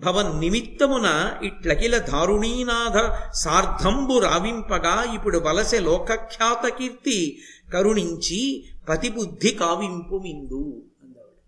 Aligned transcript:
భవన్ 0.00 0.40
నిమిత్తమున 0.40 1.38
ఇట్లకిల 1.42 1.98
దారుణీనాథ 1.98 3.18
సార్ధంబు 3.32 4.18
రావింపగా 4.18 5.14
ఇప్పుడు 5.14 5.38
వలసె 5.38 5.78
లోకఖ్యాత 5.78 6.68
కీర్తి 6.68 7.38
కరుణించి 7.72 8.64
పతిబుద్ధి 8.88 9.50
కావింపు 9.50 10.16
మిందు 10.18 10.82
అందావిడ. 11.02 11.38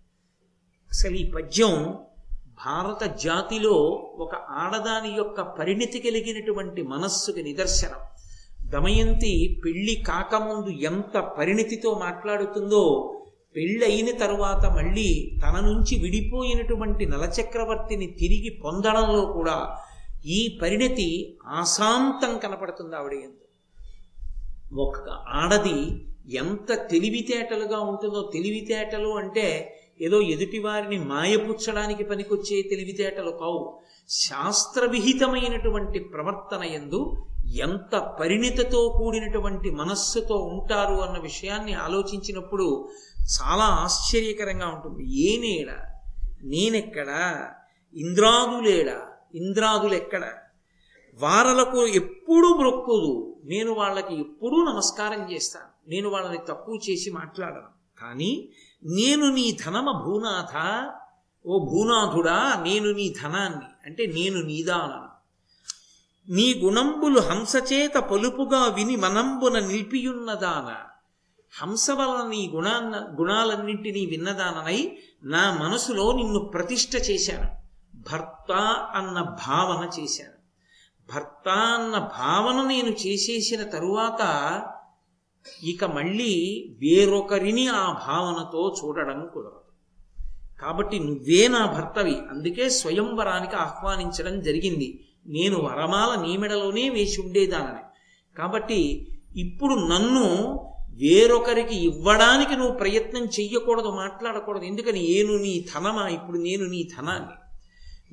అసలు 0.91 1.15
ఈ 1.15 1.31
పద్యం 1.31 1.93
భారత 2.65 3.15
జాతిలో 3.15 3.75
ఒక 4.17 4.35
ఆడదాని 4.35 5.13
యొక్క 5.17 5.41
పరిణితి 5.41 5.99
కలిగినటువంటి 5.99 6.81
మనస్సుకి 6.81 7.43
నిదర్శనం. 7.43 8.01
దమయంతి 8.69 9.61
పెళ్ళి 9.65 9.95
కాకముందు 9.95 10.69
ఎంత 10.69 11.19
పరిణితితో 11.19 11.93
మాట్లాడుతుందో 11.93 13.13
పెళ్ళయిన 13.55 14.17
తరువాత 14.17 14.65
మళ్ళీ 14.65 15.39
తన 15.43 15.59
నుంచి 15.59 15.99
విడిపోయినటువంటి 15.99 17.05
నలచక్రవర్తిని 17.05 18.07
తిరిగి 18.07 18.61
పొందడంలో 18.63 19.25
కూడా 19.25 19.77
ఈ 20.25 20.59
పరిణతి 20.61 21.37
ఆశాంతం 21.47 22.37
కనపడుతుంది 22.37 22.95
ఆవిడ 22.95 23.13
ఎందు 23.13 23.43
ఒక 24.79 24.97
ఆడది 25.29 25.79
ఎంత 26.35 26.87
తెలివితేటలుగా 26.91 27.79
ఉంటుందో 27.79 28.31
తెలివితేటలు 28.33 29.09
అంటే 29.09 29.73
ఏదో 30.01 30.21
ఎదుటివారిని 30.21 30.99
మాయపుచ్చడానికి 30.99 32.03
పనికొచ్చే 32.03 32.61
తెలివితేటలు 32.61 33.31
కావు. 33.31 33.61
శాస్త్రవిహితమైనటువంటి 34.09 35.99
ప్రవర్తన 35.99 36.63
ఎందు 36.63 36.99
ఎంత 37.59 38.15
పరిణితతో 38.19 38.89
కూడినటువంటి 38.89 39.69
మనస్సుతో 39.71 40.35
ఉంటారు 40.35 40.93
అన్న 41.01 41.17
విషయాన్ని 41.21 41.73
ఆలోచించినప్పుడు 41.73 42.67
చాలా 43.27 43.63
ఆశ్చర్యకరంగా 43.63 44.67
ఉంటుంది. 44.67 45.13
ఏనేడా? 45.13 45.93
నేనెక్కడా? 46.43 47.49
ఇంద్రాదులేడా? 47.93 49.01
ఇంద్రాదులెక్కడ? 49.35 50.33
వారలకు 51.13 51.87
ఎప్పుడూ 51.87 52.57
బ్రొక్కదు. 52.57 53.35
నేను 53.43 53.73
వాళ్ళకి 53.73 54.19
ఎప్పుడూ 54.19 54.63
నమస్కారం 54.63 55.31
చేస్తాను. 55.31 55.89
నేను 55.89 56.09
వాళ్ళని 56.09 56.37
తక్కువ 56.49 56.79
చేసి 56.89 57.11
మాట్లాడను. 57.11 58.01
కానీ 58.01 58.49
నేను 58.83 59.33
నీ 59.33 59.57
ధనమ 59.65 60.01
భూనాథ. 60.05 60.85
ఓ 61.45 61.65
భూనాథుడా 61.65 62.61
నేను 62.63 62.91
నీ 62.91 63.15
ధనాన్ని. 63.23 63.65
అంటే 63.85 64.05
నేను 64.05 64.41
నీదానను. 64.41 65.17
నీ 66.33 66.53
గుణంబులు 66.53 67.19
హంసచేత 67.19 67.93
పలుపుగా 67.93 68.65
విని 68.65 68.95
మనంబున 68.95 69.59
నిలిపియున్నదానా. 69.59 70.75
హంస 71.61 71.91
వలన 71.91 72.27
నీ 72.27 72.51
గుణాన్న 72.53 73.07
గుణాలన్నింటినీ 73.19 74.05
విన్నదాననై 74.05 74.97
నా 75.23 75.57
మనసులో 75.61 76.11
నిన్ను 76.11 76.39
ప్రతిష్ట 76.39 76.95
చేశాను. 76.95 77.57
భర్త 77.95 78.51
అన్న 78.95 79.21
భావన 79.21 80.01
చేశాను. 80.01 80.37
భర్త 81.13 81.49
అన్న 81.49 81.97
భావన 81.97 82.67
నేను 82.67 82.89
చేసేసిన 82.89 83.63
తరువాత 83.63 84.21
ఇక 85.63 85.85
మళ్ళీ 85.85 86.65
వేరొకరిని 86.79 87.67
ఆ 87.67 87.91
భావనతో 88.07 88.75
చూడడం 88.83 89.29
కుదరదు. 89.33 89.61
కాబట్టి 90.61 90.99
నువ్వే 90.99 91.47
నా 91.47 91.65
భర్తవి. 91.65 92.15
అందుకే 92.29 92.69
స్వయంవరానికి 92.69 93.55
ఆహ్వానించడం 93.55 94.41
జరిగింది. 94.41 95.07
నేను 95.27 95.61
వరమాల 95.61 96.21
నీమెడలోనే 96.21 96.89
వేసి 96.89 97.21
ఉండేదానని. 97.21 97.83
కాబట్టి 98.37 99.07
ఇప్పుడు 99.35 99.73
నన్ను 99.73 100.63
వేరొకరికి 100.97 101.75
ఇవ్వడానికి 101.75 102.55
నువ్వు 102.55 102.73
ప్రయత్నం 102.73 103.25
చెయ్యకూడదు 103.25 103.89
మాట్లాడకూడదు. 103.89 104.63
ఎందుకని? 104.63 104.99
నేను 104.99 105.37
నీ 105.37 105.65
ధనమా? 105.75 106.07
ఇప్పుడు 106.07 106.37
నేను 106.37 106.65
నీ 106.65 106.89
ధనాన్ని. 106.97 107.35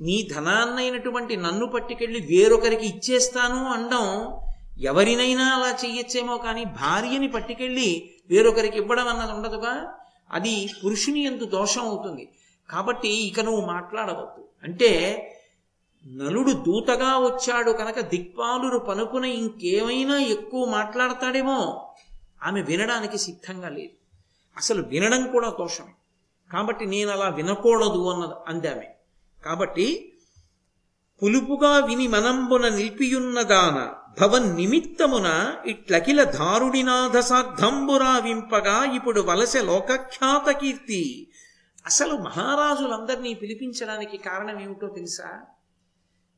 నీ 0.02 0.28
ధనాన్నైనటువంటి 0.34 1.36
నన్ను 1.36 1.66
పట్టుకెళ్ళి 1.66 2.20
వేరొకరికి 2.20 2.86
ఇచ్చేస్తాను 2.86 3.64
అనడం 3.66 4.36
ఎవరినైనా 4.80 5.44
అలా 5.44 5.78
చెయ్యొచ్చేమో 5.84 6.36
కానీ 6.36 6.64
భార్యని 6.64 7.28
పట్టుకెళ్ళి 7.28 8.10
వేరొకరికి 8.30 8.78
ఇవ్వడం 8.78 9.08
అన్నది 9.08 9.32
ఉండదుగా? 9.32 9.92
అది 10.32 10.68
పురుషుని 10.84 11.24
ఎందు 11.24 11.44
దోషం 11.44 11.80
అవుతుంది. 11.80 12.28
కాబట్టి 12.70 13.08
ఇక 13.08 13.40
నువ్వు 13.40 13.66
మాట్లాడవద్దు. 13.66 14.44
అంటే 14.64 14.90
నలుడు 16.06 16.52
దూతగా 16.52 17.18
వచ్చాడు 17.18 17.72
కనుక 17.72 18.00
దిక్పాలురు 18.00 18.78
పనుకున 18.78 19.24
ఇంకేమైనా 19.24 20.18
ఎక్కువ 20.18 20.64
మాట్లాడతాడేమో? 20.64 21.90
ఆమె 22.44 22.62
వినడానికి 22.62 23.18
సిద్ధంగా 23.18 23.68
లేదు. 23.68 23.94
అసలు 24.56 24.82
వినడం 24.82 25.30
కూడా 25.30 25.48
దోషమే. 25.48 25.92
కాబట్టి 26.52 26.86
నేను 26.86 27.10
అలా 27.10 27.28
వినకూడదు 27.28 28.08
అన్నది 28.08 28.32
అందామె. 28.48 28.86
కాబట్టి 29.44 30.12
పులుపుగా 31.22 31.84
విని 31.84 32.08
మనంబున 32.08 32.68
నిలిపియున్నదాన 32.68 33.92
భవన్ 34.20 34.56
నిమిత్తమున 34.56 35.56
ఇట్లకిల 35.66 36.24
దారుణినాథ 36.24 37.18
సార్థంబురా 37.18 38.18
వింపగా 38.18 38.84
ఇప్పుడు 38.84 39.20
వలసె 39.20 39.60
లోకఖ్యాత 39.60 40.50
కీర్తి. 40.50 41.28
అసలు 41.86 42.16
మహారాజులందరినీ 42.16 43.34
పిలిపించడానికి 43.34 44.16
కారణం 44.16 44.60
ఏమిటో 44.60 44.88
తెలుసా? 44.88 45.40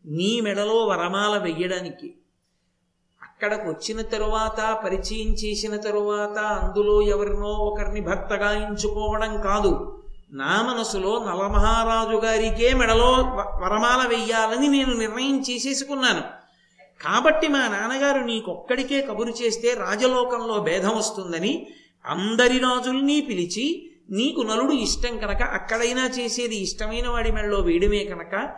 నీ 0.07 0.41
మెడలో 0.41 0.87
వరమాల 0.87 1.39
వెయ్యడానికి 1.39 2.15
అక్కడికి 3.37 3.69
వచ్చిన 3.69 4.03
తరువాత 4.03 4.81
పరిచయం 4.85 5.35
చేసిన 5.35 5.77
తరువాత 5.77 6.39
అందులో 6.39 7.03
ఎవరినో 7.03 7.47
ఒకరిని 7.47 8.01
భర్తగా 8.01 8.53
ఎంచుకోవడం 8.53 9.41
కాదు. 9.41 10.03
నా 10.33 10.63
మనసులో 10.63 11.19
నలమహారాజు 11.19 12.17
గారికే 12.17 12.75
మెడలో 12.75 13.11
వ- 13.11 13.61
వరమాల 13.63 14.09
వెయ్యాలని 14.09 14.69
నేను 14.69 14.95
నిర్ణయం 14.95 15.41
చేసేసుకున్నాను. 15.41 16.23
కాబట్టి 17.05 17.49
మా 17.49 17.59
నాన్నగారు 17.59 18.19
నీకొక్కడికే 18.19 19.03
కబురు 19.03 19.31
చేస్తే 19.31 19.75
రాజలోకంలో 19.75 20.61
భేదం 20.61 20.97
వస్తుందని 20.97 21.67
అందరి 22.07 22.59
రాజుల్ని 22.59 23.21
పిలిచి 23.21 23.91
నీకు 24.11 24.41
నలుడు 24.41 24.73
ఇష్టం 24.73 25.19
కనుక 25.19 25.43
అక్కడైనా 25.43 26.07
చేసేది 26.07 26.57
ఇష్టమైన 26.57 27.09
వాడి 27.09 27.33
మెడలో 27.33 27.61
వేయడమే 27.61 28.05
కనుక 28.05 28.49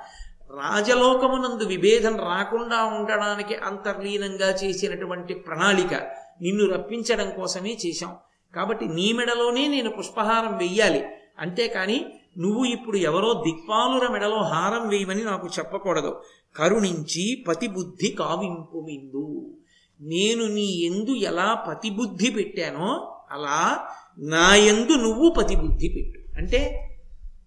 రాజలోకమునందు 0.56 1.64
విభేదం 1.64 2.16
రాకుండా 2.16 2.84
ఉండడానికి 2.84 3.54
అంతర్లీనంగా 3.54 4.50
చేసినటువంటి 4.50 5.34
ప్రణాళిక 5.34 5.94
నిన్ను 6.40 6.64
రప్పించడం 6.66 7.30
కోసమే 7.30 7.78
చేశాం. 7.86 8.16
కాబట్టి 8.54 8.86
నీ 8.86 9.12
మెడలోనే 9.12 9.68
నేను 9.68 9.90
పుష్పహారం 9.90 10.56
వెయ్యాలి. 10.56 11.04
అంతేకాని 11.38 12.06
నువ్వు 12.38 12.64
ఇప్పుడు 12.64 12.96
ఎవరో 12.96 13.32
దిక్పాలుర 13.46 14.08
మెడలో 14.08 14.42
హారం 14.42 14.88
వేయమని 14.88 15.24
నాకు 15.24 15.48
చెప్పకూడదు. 15.58 16.20
కరుణించి 16.56 17.44
పతిబుద్ధి 17.48 18.10
కావింపు 18.10 18.86
మిందు. 18.86 19.54
నేను 20.00 20.46
నీ 20.46 20.82
ఎందు 20.86 21.10
ఎలా 21.10 21.54
పతిబుద్ధి 21.68 22.30
పెట్టానో 22.30 23.18
అలా 23.30 23.88
నా 24.18 24.54
ఎందు 24.54 24.92
నువ్వు 24.92 25.30
పతిబుద్ధి 25.30 25.88
పెట్టు. 25.88 26.38
అంటే 26.38 26.84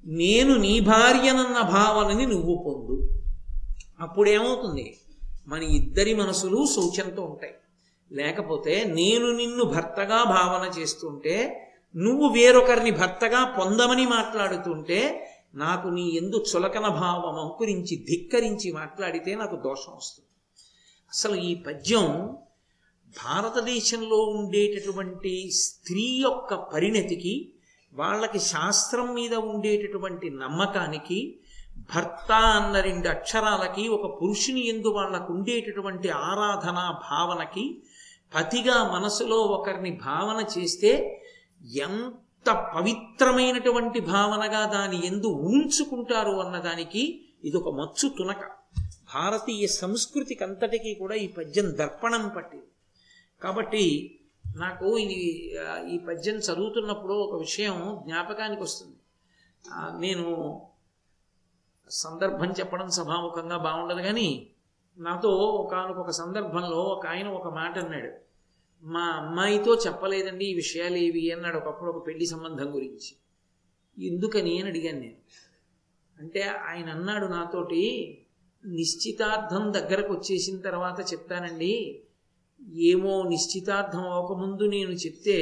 నేను 0.06 0.58
నీ 0.58 0.80
భార్యనన్న 0.80 1.62
భావనని 1.62 2.26
నువ్వు 2.26 2.64
పొందు. 2.66 3.22
అప్పుడేమవుతుంది? 4.00 4.98
మన 5.48 5.64
ఇద్దరి 5.64 6.14
మనసులు 6.14 6.66
సూచనతో 6.66 7.24
ఉంటాయి. 7.24 7.54
లేకపోతే 8.12 8.84
నేను 8.84 9.32
నిన్ను 9.32 9.64
భర్తగా 9.64 10.24
భావన 10.24 10.82
చేస్తుంటే 10.82 11.68
నువ్వు 11.96 12.28
వేరొకరిని 12.28 12.92
భర్తగా 12.92 13.56
పొందమని 13.60 14.06
మాట్లాడుతుంటే 14.06 15.28
నాకు 15.56 15.88
నీ 15.88 16.10
ఎందు 16.10 16.44
చులకన 16.56 16.88
భావం 16.88 17.40
అంకురించి 17.40 18.06
ధిక్కరించి 18.10 18.72
మాట్లాడితే 18.72 19.36
నాకు 19.36 19.56
దోషం 19.56 19.92
వస్తుంది. 19.96 20.28
అసలు 21.14 21.36
ఈ 21.36 21.56
పద్యం 21.56 22.38
భారతదేశంలో 23.08 24.18
ఉండేటటువంటి 24.18 25.52
స్త్రీ 25.52 26.02
యొక్క 26.02 26.54
పరిణతికి 26.54 27.51
వాళ్ళకి 27.94 28.40
శాస్త్రం 28.40 29.14
మీద 29.14 29.34
ఉండేటటువంటి 29.34 30.30
నమ్మకానికి 30.30 31.40
భర్త 31.78 32.32
అన్న 32.32 32.80
రెండు 32.80 33.08
అక్షరాలకి 33.08 33.88
ఒక 33.88 34.22
పురుషుని 34.22 34.68
ఎందు 34.68 34.88
వాళ్ళకు 34.88 35.34
ఉండేటటువంటి 35.34 36.10
ఆరాధన 36.10 37.00
భావనకి 37.12 37.84
పతిగా 38.36 38.92
మనసులో 38.92 39.36
ఒకరిని 39.36 39.92
భావన 39.92 40.46
చేస్తే 40.58 41.22
ఎంత 41.62 42.72
పవిత్రమైనటువంటి 42.76 44.00
భావనగా 44.00 44.66
దాని 44.66 45.08
ఎందు 45.08 45.28
ఉంచుకుంటారు 45.28 46.32
అన్నదానికి 46.32 47.26
ఇది 47.44 47.58
ఒక 47.58 47.76
మచ్చు 47.76 48.10
తునక. 48.10 48.44
భారతీయ 49.14 49.68
సంస్కృతికి 49.68 50.44
అంతటికీ 50.44 50.96
కూడా 50.96 51.16
ఈ 51.16 51.28
పద్యం 51.28 51.78
దర్పణం 51.78 52.30
పట్టింది. 52.30 52.66
కాబట్టి 53.42 54.18
నాకు 54.56 54.98
ఇది 54.98 55.54
ఈ 55.96 55.98
పద్యం 55.98 56.36
చదువుతున్నప్పుడు 56.36 57.14
ఒక 57.14 57.40
విషయం 57.40 58.00
జ్ఞాపకానికి 58.06 58.64
వస్తుంది. 58.64 58.96
నేను 60.00 60.62
సందర్భం 61.90 62.52
చెప్పడం 62.52 62.90
సభాముఖంగా 62.90 63.58
బాగుండదు 63.58 64.02
కానీ 64.02 64.48
నాతో 64.98 65.30
ఒకనొక 65.30 66.10
సందర్భంలో 66.10 66.78
ఒక 66.78 67.08
ఆయన 67.08 67.28
ఒక 67.28 67.48
మాట 67.54 67.80
అన్నాడు. 67.80 68.12
మా 68.84 69.02
అమ్మాయితో 69.02 69.76
చెప్పలేదండి 69.76 70.46
ఈ 70.46 70.54
విషయాలు 70.54 70.96
ఏవి 70.96 71.32
అన్నాడు 71.32 71.58
ఒకప్పుడు 71.58 71.92
ఒక 71.92 72.08
పెళ్ళి 72.08 72.26
సంబంధం 72.26 72.76
గురించి. 72.76 73.16
ఎందుకని 74.06 74.60
అని 74.60 74.70
అడిగాను 74.70 75.00
నేను. 75.00 75.16
అంటే 76.20 76.42
ఆయన 76.42 76.90
అన్నాడు 76.90 77.26
నాతోటి 77.26 78.18
నిశ్చితార్థం 78.66 79.74
దగ్గరకు 79.74 80.14
వచ్చేసిన 80.14 80.60
తర్వాత 80.60 81.14
చెప్తానండి. 81.14 82.02
ఏమో 82.70 83.24
నిశ్చితార్థం 83.24 84.12
అవ్వకముందు 84.12 84.64
నేను 84.64 84.90
చెప్తే 84.90 85.40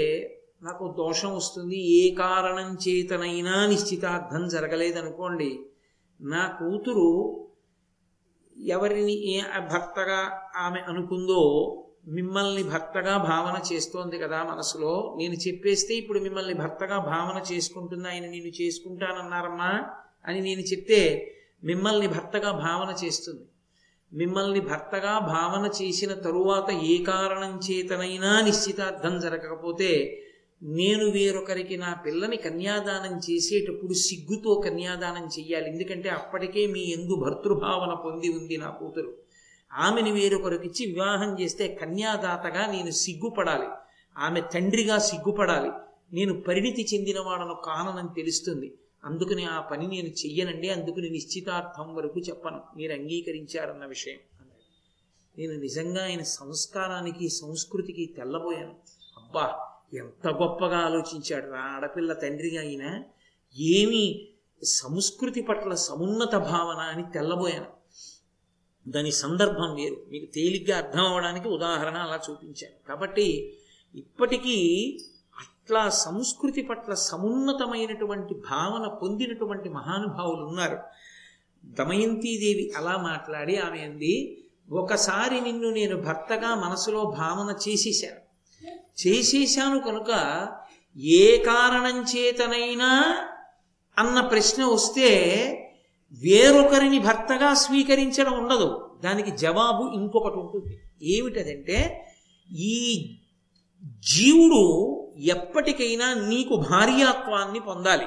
నాకు 0.63 0.95
దోషం 0.98 1.36
వస్తుంది 1.36 1.77
ఏ 1.77 2.16
కారణం 2.16 2.77
చేతనైనా 2.88 3.66
నిశ్చితార్థం 3.66 4.48
జరగలేదనుకోండి. 4.48 5.60
నా 6.21 6.48
కూతురు 6.48 7.45
ఎవరిని 8.68 9.31
ఏ 9.33 9.42
భర్తగా 9.71 10.42
ఆమె 10.56 10.80
అనుకుందో 10.80 11.42
మిమ్మల్ని 12.07 12.63
భర్తగా 12.63 13.18
భావన 13.18 13.74
చేస్తోంది 13.74 14.19
కదా 14.19 14.44
మనసులో. 14.44 15.16
నేను 15.18 15.33
చెప్పేస్తే 15.33 15.94
ఇప్పుడు 15.94 16.19
మిమ్మల్ని 16.19 16.54
భర్తగా 16.54 17.00
భావన 17.00 17.54
చేసుకుంటుంది 17.54 18.07
ఆయన 18.07 18.25
నేను 18.25 18.62
చేసుకుంటానన్నారమ్మా 18.62 19.83
అని 20.27 20.42
నేను 20.42 20.60
చెప్తే 20.60 21.31
మిమ్మల్ని 21.63 22.07
భర్తగా 22.07 22.51
భావన 22.51 23.06
చేస్తుంది. 23.06 23.45
మిమ్మల్ని 24.13 24.59
భర్తగా 24.59 25.19
భావన 25.19 25.83
చేసిన 25.83 26.13
తరువాత 26.13 26.71
ఏ 26.71 27.03
కారణం 27.03 27.59
చేతనైనా 27.71 28.41
నిశ్చితార్థం 28.41 29.19
జరగకపోతే 29.19 30.23
నేను 30.63 31.09
వేరొకరికి 31.09 31.77
నా 31.77 31.94
పిల్లని 31.94 32.38
కన్యాదానం 32.38 33.17
చేసేటప్పుడు 33.17 33.94
సిగ్గుతో 33.94 34.61
కన్యాదానం 34.65 35.25
చెయ్యాలి. 35.25 35.67
ఎందుకంటే 35.67 36.09
అప్పటికే 36.09 36.67
మీ 36.67 36.79
ఎందు 36.79 37.15
భర్తృభావన 37.15 37.94
పొంది 37.94 38.29
ఉంది 38.29 38.57
నా 38.57 38.69
కూతురు. 38.69 39.13
ఆమెని 39.73 40.11
వేరొకరికిచ్చి 40.11 40.94
వివాహం 40.94 41.41
చేస్తే 41.41 41.67
కన్యాదాతగా 41.67 42.71
నేను 42.71 42.91
సిగ్గుపడాలి. 42.91 43.67
ఆమె 44.17 44.41
తండ్రిగా 44.53 44.97
సిగ్గుపడాలి. 44.97 45.71
నేను 46.15 46.41
పరిణితి 46.41 46.88
చెందినవాడను 46.94 47.56
కాననని 47.65 48.15
తెలుస్తుంది. 48.15 48.73
అందుకని 49.04 49.46
ఆ 49.46 49.62
పని 49.62 49.88
నేను 49.88 50.07
చెయ్యనండి 50.07 50.69
అందుకని 50.69 51.10
నిశ్చితార్థం 51.10 51.96
వరకు 51.96 52.19
చెప్పను. 52.19 52.62
మీరు 52.78 52.94
అంగీకరించారన్న 52.94 53.86
విషయం 53.86 54.18
అన్నాడు. 54.42 54.60
నేను 55.40 55.62
నిజంగా 55.62 56.04
ఆయన 56.04 56.22
సంస్కారానికి 56.22 57.30
సంస్కృతికి 57.30 58.13
తెల్లబోయాను. 58.18 58.75
అబ్బా 59.18 59.66
ఎంత 59.94 60.28
గొప్పగా 60.28 60.78
ఆలోచించాడు 60.78 61.51
రా 61.51 61.60
ఆడపిల్ల 61.60 62.13
తండ్రిగా 62.13 62.62
ఆయన 62.62 63.04
ఏమి 63.57 64.30
సంస్కృతి 64.63 65.42
పట్ల 65.42 65.74
సమున్నత 65.74 66.36
భావన 66.36 66.75
అని 66.75 67.04
తెల్లబోయాను. 67.13 67.80
దాని 68.90 69.12
సందర్భం 69.12 69.75
వేరు. 69.75 70.06
మీకు 70.10 70.25
తేలిగ్గా 70.25 70.78
అర్థం 70.78 71.02
అవడానికి 71.02 71.48
ఉదాహరణ 71.48 71.98
అలా 71.98 72.19
చూపించాను. 72.30 72.88
కాబట్టి 72.88 73.57
ఇప్పటికీ 73.95 74.98
అట్లా 75.69 75.89
సంస్కృతి 75.89 76.62
పట్ల 76.62 76.94
సమున్నతమైనటువంటి 76.94 78.33
భావన 78.33 78.88
పొందినటువంటి 78.88 79.69
మహానుభావులు 79.69 80.45
ఉన్నారు. 80.45 80.80
దమయంతీదేవి 81.66 82.71
అలా 82.77 82.98
మాట్లాడి 82.98 83.57
ఆమె 83.57 83.80
అంది 83.80 84.44
ఒకసారి 84.71 85.42
నిన్ను 85.42 85.69
నేను 85.69 85.98
భర్తగా 85.98 86.56
మనసులో 86.56 87.04
భావన 87.04 87.69
చేసేశాను. 87.69 88.21
చేసేశాను 89.07 89.80
కనుక 89.80 90.48
ఏ 90.98 91.44
కారణం 91.44 92.04
చేతనైనా 92.04 93.18
అన్న 93.98 94.21
ప్రశ్న 94.21 94.66
వస్తే 94.66 95.10
వేరొకరిని 96.12 97.00
భర్తగా 97.00 97.54
స్వీకరించడం 97.54 98.33
ఉండదు. 98.33 98.89
దానికి 99.04 99.31
జవాబు 99.31 99.92
ఇంకొకటి 99.94 100.36
ఉంటుంది. 100.36 100.80
ఏమిటదంటే 101.01 102.07
ఈ 102.57 103.06
జీవుడు 104.00 104.95
ఎప్పటికైనా 105.19 106.13
నీకు 106.13 106.56
భార్యాత్వాన్ని 106.56 107.60
పొందాలి. 107.60 108.06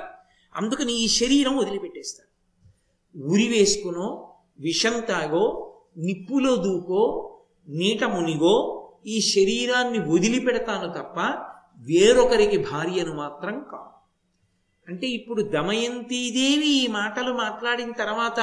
అందుకని 0.55 0.93
ఈ 0.93 1.09
శరీరం 1.09 1.56
వదిలిపెట్టేస్తాడు 1.56 2.32
ఉరి 3.31 3.49
వేసుకునో 3.49 4.35
విషం 4.61 5.00
తాగో 5.00 5.75
నిప్పులో 5.97 6.56
దూకో 6.56 7.29
నీట 7.69 8.05
మునిగో 8.05 8.79
ఈ 9.06 9.20
శరీరాన్ని 9.20 9.99
వదిలిపెడతాను 9.99 10.93
తప్ప 10.93 11.20
వేరొకరికి 11.79 12.56
భార్యను 12.56 13.14
మాత్రం 13.14 13.67
కాదు. 13.73 13.93
అంటే 14.88 15.06
ఇప్పుడు 15.06 15.43
దమయంతీదేవి 15.43 16.67
ఈ 16.67 16.87
మాటలు 16.87 17.32
మాట్లాడిన 17.32 17.93
తర్వాత 17.93 18.41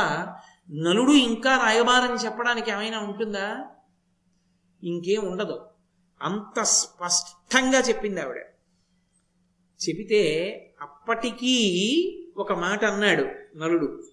నలుడు 0.71 1.12
ఇంకా 1.12 1.57
రాయబారని 1.57 2.25
చెప్పడానికి 2.25 2.71
ఏమైనా 2.71 3.00
ఉంటుందా? 3.00 3.66
ఇంకేం 4.83 5.31
ఉండదు. 5.31 5.62
అంత 6.21 6.62
స్పష్టంగా 6.62 7.80
చెప్పింది 7.80 8.21
ఆవిడ. 8.21 8.49
చెబితే 9.80 10.64
అప్పటికీ 10.81 11.56
ఒక 12.38 12.54
మాట 12.54 12.86
అన్నాడు 12.86 13.26
నలుడు 13.58 14.04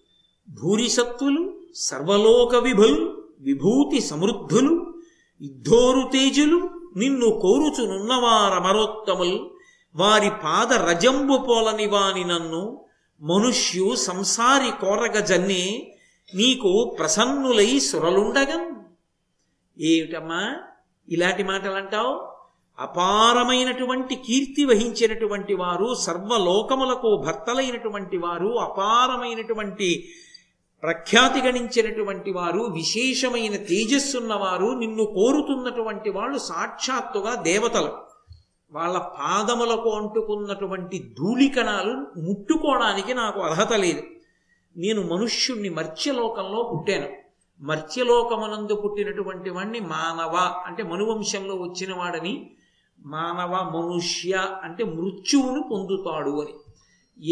భూరిసత్తులు 0.49 1.61
సర్వలోక 1.75 2.55
విభులు 2.55 3.27
విభూతి 3.41 4.01
సమృద్ధులు 4.01 4.95
యుద్ధోరు 5.43 6.11
తేజులు 6.13 6.71
నిన్ను 6.97 7.31
కోరుచునున్నవారమరోత్తములు 7.31 9.51
వారి 9.97 10.31
పాద 10.31 10.73
రజంబు 10.73 11.37
పోలని 11.37 11.87
వాని 11.87 12.25
నన్ను 12.25 12.85
మనుష్యు 13.21 13.95
సంసారి 13.95 14.73
కోరగ 14.81 15.21
జన్నే 15.21 15.93
నీకు 16.35 16.97
ప్రసన్నులై 16.99 17.79
సురలుండగం. 17.79 18.85
ఏమిటమ్మా? 19.81 20.57
ఇలాంటి 21.09 21.43
మాటలు 21.43 21.71
అంటావు 21.71 22.36
అపారమైనటువంటి 22.79 24.15
కీర్తి 24.15 24.65
వహించినటువంటి 24.65 25.55
వారు 25.55 25.95
సర్వలోకములకు 25.95 27.23
భర్తలైనటువంటి 27.27 28.17
వారు 28.17 28.59
అపారమైనటువంటి 28.59 30.09
ప్రఖ్యాతి 30.83 31.41
గణించినటువంటి 31.41 32.33
వారు 32.33 32.61
విశేషమైన 32.61 33.57
తేజస్సున్నవారు 33.57 34.67
నిన్ను 34.67 35.05
కోరుతున్నటువంటి 35.05 36.11
వాళ్ళు 36.11 36.39
సాక్షాత్తుగా 36.39 37.35
దేవతలు. 37.35 37.93
వాళ్ళ 38.73 38.99
పాదములకు 38.99 39.91
అంటుకున్నటువంటి 39.91 41.15
ధూళికణాలు 41.19 42.21
ముట్టుకోవడానికి 42.21 43.15
నాకు 43.15 43.41
అర్హత 43.41 43.73
లేదు. 43.73 44.03
నేను 44.77 45.03
మనుష్యుణ్ణి 45.03 45.69
మర్త్యలోకంలో 45.69 46.71
పుట్టాను. 46.73 47.09
మర్త్యలోకమునందు 47.61 48.75
పుట్టినటువంటి 48.75 49.51
వాణ్ణి 49.51 49.81
మానవ 49.81 50.63
అంటే 50.67 50.83
మనువంశంలో 50.83 51.55
వచ్చిన 51.55 51.95
వాడని 51.95 52.51
మానవ 53.07 53.81
మనుష్య 53.81 54.59
అంటే 54.63 54.85
మృత్యువును 54.85 55.69
పొందుతాడు 55.71 56.41
అని. 56.41 56.55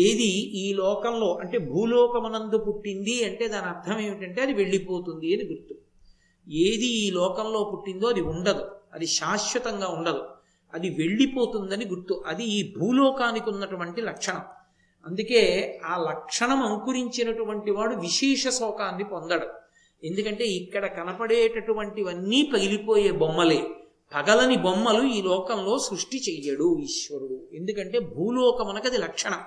ఏది 0.00 0.26
ఈ 0.32 0.74
లోకంలో 0.74 1.34
అంటే 1.34 1.58
భూలోకమునందు 1.58 2.58
పుట్టింది 2.58 3.24
అంటే 3.24 3.48
దాని 3.48 3.66
అర్థం 3.66 3.98
ఏమిటంటే 3.98 4.42
అది 4.42 4.52
వెళ్ళిపోతుంది 4.52 5.34
అని 5.34 5.44
గుర్తు. 5.44 5.74
ఏది 6.50 6.86
ఈ 6.86 7.10
లోకంలో 7.10 7.70
పుట్టిందో 7.72 8.06
అది 8.06 8.20
ఉండదు. 8.20 8.70
అది 8.94 9.06
శాశ్వతంగా 9.06 9.88
ఉండదు. 9.88 10.22
అది 10.74 10.90
వెళ్ళిపోతుందని 10.90 11.84
గుర్తు. 11.84 12.24
అది 12.26 12.44
ఈ 12.44 12.74
భూలోకానికి 12.78 13.50
ఉన్నటువంటి 13.50 14.00
లక్షణం. 14.00 14.40
అందుకే 15.06 15.78
ఆ 15.84 16.02
లక్షణం 16.10 16.62
అంకురించినటువంటి 16.62 17.70
వాడు 17.70 17.96
విశేష 17.96 18.48
శోకాన్ని 18.48 19.04
పొందడు. 19.04 19.46
ఎందుకంటే 20.06 20.44
ఇక్కడ 20.44 20.86
కనపడేటటువంటివన్నీ 20.86 22.50
పగిలిపోయే 22.54 23.10
బొమ్మలే. 23.10 23.70
పగలని 24.14 24.56
బొమ్మలు 24.56 25.06
ఈ 25.06 25.22
లోకంలో 25.22 25.78
సృష్టి 25.78 26.22
చెయ్యడు 26.28 26.78
ఈశ్వరుడు. 26.78 27.44
ఎందుకంటే 27.52 27.98
భూలోకమునకు 27.98 28.86
అది 28.86 28.98
లక్షణం. 28.98 29.40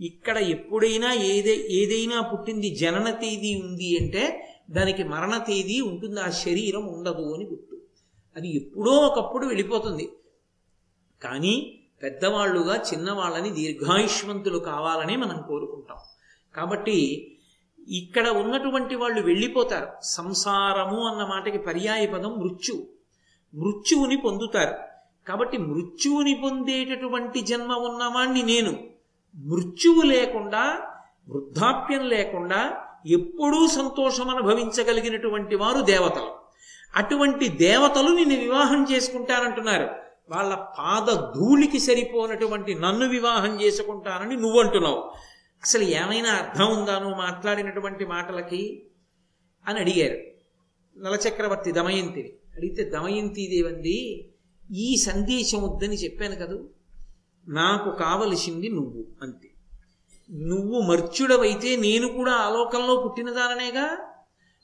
ఇక్కడ 0.00 0.38
ఎప్పుడైనా 0.38 1.12
ఏదే 1.12 1.66
ఏదైనా 1.70 2.20
పుట్టింది 2.20 2.76
జనన 2.76 3.10
తేదీ 3.10 3.62
ఉంది 3.64 3.98
అంటే 4.00 4.54
దానికి 4.70 5.04
మరణ 5.04 5.38
తేదీ 5.38 5.80
ఉంటుంది 5.80 6.20
ఆ 6.20 6.30
శరీరం 6.30 6.86
ఉండదు 6.86 7.34
అని 7.34 7.44
గుర్తు. 7.44 7.76
అది 8.36 8.56
ఎప్పుడో 8.56 8.90
ఒకప్పుడు 8.90 9.46
వెళ్ళిపోతుంది. 9.46 10.08
కానీ 11.22 11.80
పెద్దవాళ్ళుగా 12.02 12.82
చిన్నవాళ్ళని 12.94 13.50
దీర్ఘాయుష్మంతులు 13.50 14.58
కావాలని 14.58 15.16
మనం 15.16 15.44
కోరుకుంటాం. 15.48 15.96
కాబట్టి 16.54 17.30
ఇక్కడ 17.88 18.28
ఉన్నటువంటి 18.28 18.94
వాళ్ళు 18.94 19.20
వెళ్ళిపోతారు. 19.20 19.86
సంసారము 20.02 21.06
అన్న 21.06 21.24
మాటకి 21.24 21.58
పర్యాయ 21.58 22.06
పదం 22.06 22.38
మృత్యు. 22.38 22.95
మృత్యువుని 23.56 24.16
పొందుతారు. 24.16 24.74
కాబట్టి 25.28 25.58
మృత్యువుని 25.58 26.40
పొందేటటువంటి 26.42 27.40
జన్మ 27.40 27.72
ఉన్నవాణ్ణి 27.72 28.42
నేను. 28.42 28.70
మృత్యువు 29.34 30.02
లేకుండా 30.02 30.90
వృద్ధాప్యం 31.28 32.08
లేకుండా 32.08 32.76
ఎప్పుడూ 33.06 33.66
సంతోషం 33.66 34.30
అనుభవించగలిగినటువంటి 34.30 35.56
వారు 35.56 35.80
దేవతలు. 35.80 36.36
అటువంటి 36.96 37.48
దేవతలు 37.48 38.08
నిన్ను 38.08 38.36
వివాహం 38.36 38.86
చేసుకుంటానంటున్నారు. 38.92 39.84
వాళ్ళ 40.30 40.54
పాద 40.54 41.12
ధూళికి 41.12 41.78
సరిపోనటువంటి 41.78 42.74
నన్ను 42.74 43.08
వివాహం 43.08 43.60
చేసుకుంటానని 43.60 44.36
నువ్వంటున్నావు. 44.36 45.12
అసలు 45.62 45.82
ఏమైనా 45.82 46.30
అర్థం 46.30 46.78
ఉందా 46.78 46.98
నువ్వు 46.98 47.18
మాట్లాడినటువంటి 47.18 48.06
మాటలకి? 48.06 48.86
అని 49.66 49.80
అడిగారు. 49.80 50.20
నలచక్రవర్తి 50.98 51.72
దమయంతిని. 51.72 52.32
అడిగితే 52.56 52.84
దమయంతిదేవంది 52.84 54.30
ఈ 54.74 54.96
సందేశం 54.96 55.62
వద్దని 55.62 55.94
చెప్పాను 55.94 56.34
కదూ. 56.34 56.68
నాకు 57.48 57.90
కావలసింది 57.98 58.68
నువ్వు 58.68 59.06
అంతే. 59.22 59.50
నువ్వు 60.30 60.80
మర్చుడవైతే 60.80 61.76
నేను 61.76 62.08
కూడా 62.08 62.32
ఆలోకంలో 62.32 62.96
పుట్టినదాననేగా? 62.96 63.98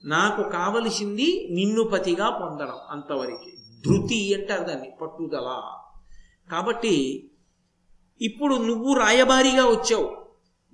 నాకు 0.04 0.50
కావలసింది 0.50 1.48
నిన్ను 1.50 1.84
పతిగా 1.84 2.30
పొందడం 2.30 2.78
అంతవరకు. 2.90 3.50
ధృతి 3.86 4.34
అంటారు 4.34 4.64
దాన్ని 4.64 4.90
పట్టుదల. 5.02 5.62
కాబట్టి 6.50 7.28
ఇప్పుడు 8.22 8.54
నువ్వు 8.54 8.94
రాయబారిగా 8.94 9.64
వచ్చావు. 9.66 10.22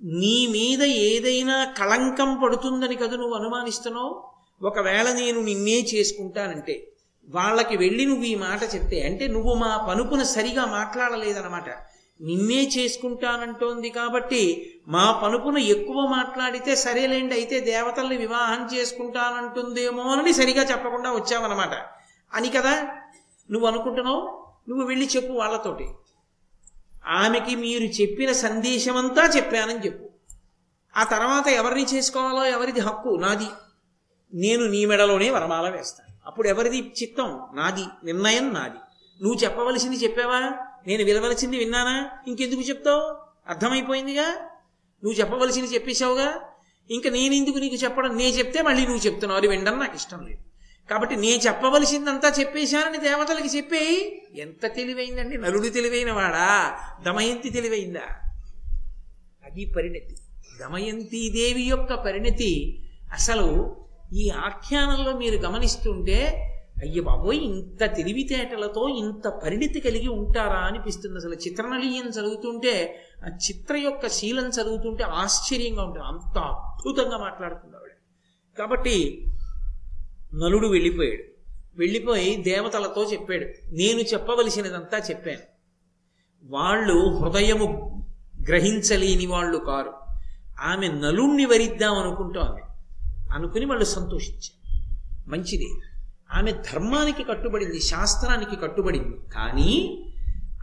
నీ 0.03 0.47
మీద 0.47 0.83
ఏదైనా 0.83 1.63
కళంకం 1.63 2.41
పడుతుందని 2.43 2.95
కదా 2.95 3.17
నువ్వు 3.17 3.33
అనుమానిస్తున్నావు? 3.33 4.29
ఒకవేళ 4.65 5.13
నేను 5.13 5.41
నిన్నే 5.41 5.81
చేసుకుంటానంటే 5.81 6.91
వాళ్ళకి 7.29 7.77
వెళ్ళి 7.77 8.05
నువ్వు 8.05 8.23
ఈ 8.23 8.35
మాట 8.35 8.75
చెప్తే 8.75 9.01
అంటే 9.01 9.27
నువ్వు 9.27 9.53
మా 9.53 9.77
పనుపున 9.89 10.23
సరిగా 10.23 10.65
మాట్లాడలేదన్నమాట. 10.65 11.69
నిన్నే 12.21 12.67
చేసుకుంటానంటోంది 12.67 13.89
కాబట్టి 13.89 14.73
మా 14.87 15.21
పనుపున 15.23 15.57
ఎక్కువ 15.57 15.95
మాట్లాడితే 15.95 16.75
సరేలేండి 16.75 17.33
అయితే 17.33 17.59
దేవతల్ని 17.59 18.17
వివాహం 18.17 18.69
చేసుకుంటానంటుందేమో 18.75 20.03
అని 20.03 20.33
సరిగా 20.33 20.63
చెప్పకుండా 20.63 21.11
వచ్చావన్నమాట. 21.11 21.71
అని 22.33 22.49
కదా 22.49 22.87
నువ్వు 23.51 23.67
అనుకుంటున్నావు? 23.67 24.45
నువ్వు 24.69 24.87
వెళ్ళి 24.87 25.09
చెప్పు 25.15 25.33
వాళ్ళతోటి. 25.33 25.89
ఆమెకి 27.05 27.55
మీరు 27.55 27.83
చెప్పిన 27.83 28.31
సందేశమంతా 28.31 29.25
చెప్పానని 29.25 29.85
చెప్పు. 29.85 30.09
ఆ 30.97 31.03
తర్వాత 31.03 31.47
ఎవరిని 31.47 31.83
చేసుకోవాలో 31.83 32.45
ఎవరిది 32.45 32.79
హక్కు? 32.79 33.09
నాది. 33.09 33.47
నేను 34.33 34.65
నీ 34.65 34.85
మెడలోనే 34.85 35.29
వరమాల 35.29 35.69
వేస్తాను. 35.69 36.08
అప్పుడు 36.29 36.47
ఎవరిది 36.47 36.77
చిత్తం? 36.77 37.39
నాది. 37.53 37.83
నిర్ణయం 38.03 38.53
నాది. 38.53 38.77
నువ్వు 39.23 39.43
చెప్పవలసింది 39.43 39.95
చెప్పావా? 39.95 40.39
నేను 40.87 41.03
వినవలసింది 41.03 41.57
విన్నానా? 41.57 42.09
ఇంకెందుకు 42.27 42.61
చెప్తావు? 42.61 43.17
అర్థమైపోయిందిగా? 43.49 44.25
నువ్వు 45.03 45.13
చెప్పవలసింది 45.13 45.73
చెప్పేశావుగా? 45.73 46.41
ఇంకా 46.91 47.09
నేను 47.09 47.33
ఎందుకు 47.33 47.57
నీకు 47.57 47.75
చెప్పడం? 47.75 48.17
నేను 48.17 48.35
చెప్తే 48.35 48.61
మళ్ళీ 48.61 48.87
నువ్వు 48.87 49.05
చెప్తున్నావు. 49.05 49.37
అది 49.37 49.47
వినడం 49.47 49.79
నాకు 49.79 49.95
ఇష్టం 49.95 50.25
లేదు. 50.25 50.41
కాబట్టి 50.89 51.15
నేను 51.15 51.41
చెప్పవలసిందంతా 51.41 52.33
చెప్పేశానని 52.39 52.97
దేవతలకి 52.97 53.57
చెప్పేయి 53.57 54.21
ఎంత 54.35 54.65
తెలివైందండి? 54.75 55.37
నలుడు 55.37 55.67
తెలివైన 55.67 56.11
వాడా 56.11 56.79
దమయంతి 57.01 57.49
తెలివైందా? 57.49 58.01
అది 59.45 59.65
పరిణతి. 59.65 60.17
దమయంతి 60.59 61.29
దేవి 61.29 61.61
యొక్క 61.61 61.93
పరిణతి 61.93 62.83
అసలు 63.13 63.75
ఈ 64.13 64.29
ఆఖ్యానంలో 64.29 65.17
మీరు 65.17 65.35
గమనిస్తుంటే 65.35 66.45
అయ్య 66.83 67.01
బాబోయ్ 67.01 67.37
ఇంత 67.37 67.95
తెలివితేటలతో 67.95 68.89
ఇంత 68.89 69.27
పరిణితి 69.27 69.79
కలిగి 69.79 70.07
ఉంటారా 70.07 70.59
అనిపిస్తుంది. 70.59 71.15
అసలు 71.15 71.33
చిత్రనళీయం 71.33 72.09
చదువుతుంటే 72.09 73.03
ఆ 73.25 73.27
చిత్ర 73.27 73.77
యొక్క 73.77 74.07
శీలం 74.07 74.49
చదువుతుంటే 74.49 75.03
ఆశ్చర్యంగా 75.03 75.83
ఉంటుంది. 75.83 76.05
అంత 76.05 76.37
అద్భుతంగా 76.37 77.17
మాట్లాడుతుంది 77.17 77.75
ఆవిడ. 77.75 77.91
కాబట్టి 78.59 79.25
నలుడు 80.33 80.67
వెళ్ళిపోయాడు. 80.67 81.23
వెళ్ళిపోయి 81.77 82.35
దేవతలతో 82.35 83.03
చెప్పాడు. 83.03 83.45
నేను 83.75 83.99
చెప్పవలసినదంతా 83.99 84.97
చెప్పాను. 84.97 85.39
వాళ్ళు 86.43 87.17
హృదయము 87.17 87.95
గ్రహించలేని 88.47 89.25
వాళ్ళు 89.25 89.57
కారు. 89.57 89.93
ఆమె 90.61 90.87
నలుణ్ణి 90.87 91.45
వరిద్దాం 91.45 91.99
అనుకుంటోంది. 91.99 92.61
అనుకుని 93.31 93.65
వాళ్ళు 93.65 93.85
సంతోషించారు. 93.85 94.59
మంచిది. 95.29 95.73
ఆమె 96.33 96.51
ధర్మానికి 96.51 97.23
కట్టుబడింది 97.23 97.81
శాస్త్రానికి 97.81 98.55
కట్టుబడింది. 98.55 99.17
కానీ 99.33 100.05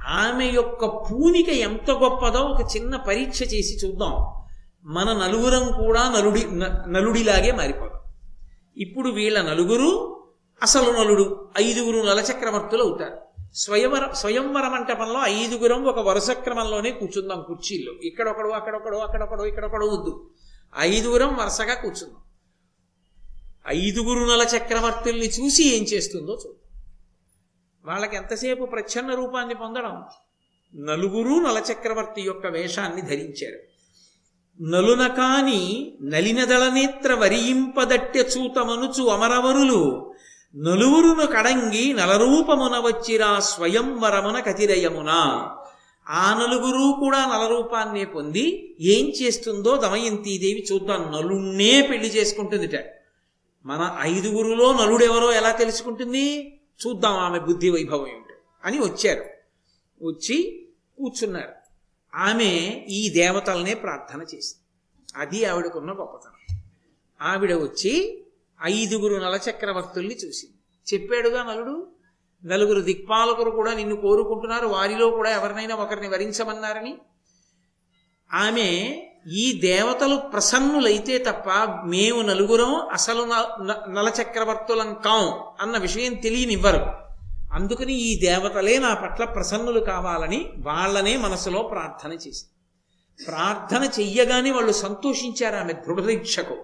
ఆమె 0.08 0.44
యొక్క 0.44 0.84
పూనిక 0.84 1.48
ఎంత 1.48 1.90
గొప్పదో 1.90 2.38
ఒక 2.38 2.76
చిన్న 2.76 2.96
పరీక్ష 2.96 3.42
చేసి 3.42 3.86
చూద్దాం. 3.86 4.42
మన 4.84 5.12
నలుగురం 5.12 5.84
కూడా 5.84 6.14
నలుడి 6.18 6.46
నలుడిలాగే 6.92 7.52
మారిపోదాం. 7.52 8.12
ఇప్పుడు 8.76 9.08
వీళ్ళ 9.08 9.42
నలుగురు 9.42 10.16
అసలు 10.62 10.90
నలుడు 10.90 11.48
ఐదుగురు 11.60 11.96
నలచక్రవర్తులు 12.06 12.82
అవుతారు. 12.82 13.18
స్వయంవర 13.54 14.12
స్వయంవర 14.12 14.68
మంటపంలో 14.68 15.26
ఐదుగురం 15.26 15.84
ఒక 15.84 15.98
వరుస 15.98 16.30
క్రమంలోనే 16.30 16.90
కూర్చుందాం 16.90 17.44
కుర్చీల్లో. 17.48 17.92
ఇక్కడొకడు 18.04 18.48
అక్కడొకడు 18.48 18.96
అక్కడొకడు 18.96 19.42
ఇక్కడొకడు 19.42 19.86
వద్దు. 19.86 20.30
ఐదుగురం 20.78 21.36
వరుసగా 21.36 21.74
కూర్చుందాం. 21.74 22.25
ఐదుగురు 23.68 24.24
నల 24.24 24.46
చక్రవర్తుల్ని 24.56 25.26
చూసి 25.26 25.76
ఏం 25.76 25.82
చేస్తుందో 25.82 26.32
చూద్దాం. 26.32 26.82
వాళ్ళకి 27.84 28.16
ఎంతసేపు 28.16 28.64
ప్రచ్ఛన్న 28.64 29.14
రూపాన్ని 29.14 29.54
పొందడం? 29.54 30.02
నలుగురు 30.74 31.40
నలచక్రవర్తి 31.40 32.22
యొక్క 32.22 32.46
వేషాన్ని 32.46 33.02
ధరించారు. 33.02 33.76
నలున 34.62 35.06
కాని 35.06 35.92
నలినదళనేత్ర 36.02 37.14
వరియింపదట్టె 37.14 38.20
చూతమనుచు 38.20 39.04
అమరవరులు 39.04 40.14
నలుగురును 40.56 41.26
కడంగి 41.26 41.92
నలరూపమున 41.92 42.78
వచ్చిరా 42.78 43.40
స్వయంవరమున 43.40 44.40
కతిరయమున 44.40 45.08
ఆ 46.08 46.46
నలుగురు 46.46 47.00
కూడా 47.00 47.18
నలరూపాన్నే 47.18 48.04
పొంది 48.04 48.76
ఏం 48.80 49.08
చేస్తుందో 49.08 49.76
దమయంతీదేవి 49.76 50.66
చూద్దాం. 50.72 51.12
నలుణ్ణే 51.16 51.82
పెళ్ళి 51.82 52.08
చేసుకుంటుందిట. 52.08 53.05
మన 53.66 53.96
ఐదుగురులో 54.00 54.72
నలుడెవరో 54.72 55.32
ఎలా 55.32 55.50
తెలుసుకుంటుంది? 55.50 56.56
చూద్దాం 56.86 57.12
ఆమె 57.12 57.38
బుద్ధి 57.38 57.70
వైభవం 57.70 58.08
ఏమిటో. 58.08 58.34
అని 58.64 58.78
వచ్చారు. 58.78 59.24
వచ్చి 60.06 60.68
కూర్చున్నారు. 60.98 61.52
ఆమె 62.14 62.44
ఈ 62.88 63.08
దేవతలనే 63.08 63.74
ప్రార్థన 63.74 64.22
చేసింది. 64.22 64.62
అది 65.16 65.44
ఆవిడకున్న 65.44 65.90
గొప్పతనం. 65.90 66.60
ఆవిడ 67.22 67.54
వచ్చి 67.54 68.26
ఐదుగురు 68.64 69.14
నలచక్రవర్తుల్ని 69.14 70.14
చూసింది. 70.14 70.54
చెప్పాడుగా 70.94 71.42
నలుడు 71.42 71.88
నలుగురు 72.44 72.80
దిక్పాలకులు 72.80 73.50
కూడా 73.50 73.74
నిన్ను 73.74 73.96
కోరుకుంటున్నారు 73.96 74.66
వారిలో 74.66 75.10
కూడా 75.10 75.30
ఎవరినైనా 75.30 75.74
ఒకరిని 75.74 76.08
వరించమన్నారని. 76.08 76.98
ఆమె 78.32 79.02
ఈ 79.32 79.60
దేవతలు 79.60 80.16
ప్రసన్నులైతే 80.16 81.18
తప్ప 81.18 81.44
మేము 81.84 82.22
నలుగురం 82.22 82.88
అసలు 82.88 83.22
నలచక్రవర్తులం 83.90 84.94
కాం 84.94 85.42
అన్న 85.60 85.78
విషయం 85.78 86.14
తెలియనివ్వరు. 86.14 87.06
అందుకని 87.52 87.92
ఈ 87.92 88.18
దేవతలే 88.20 88.78
నా 88.78 88.94
పట్ల 88.94 89.24
ప్రసన్నులు 89.24 89.80
కావాలని 89.80 90.50
వాళ్ళనే 90.58 91.16
మనసులో 91.16 91.62
ప్రార్థన 91.62 92.12
చేసింది 92.12 92.52
ప్రార్థన 93.26 93.90
చెయ్యగానే 94.00 94.50
వాళ్ళు 94.50 94.72
సంతోషించారు 94.72 95.56
ఆమె 95.56 95.72
దృఢదీక్షకు. 95.72 96.56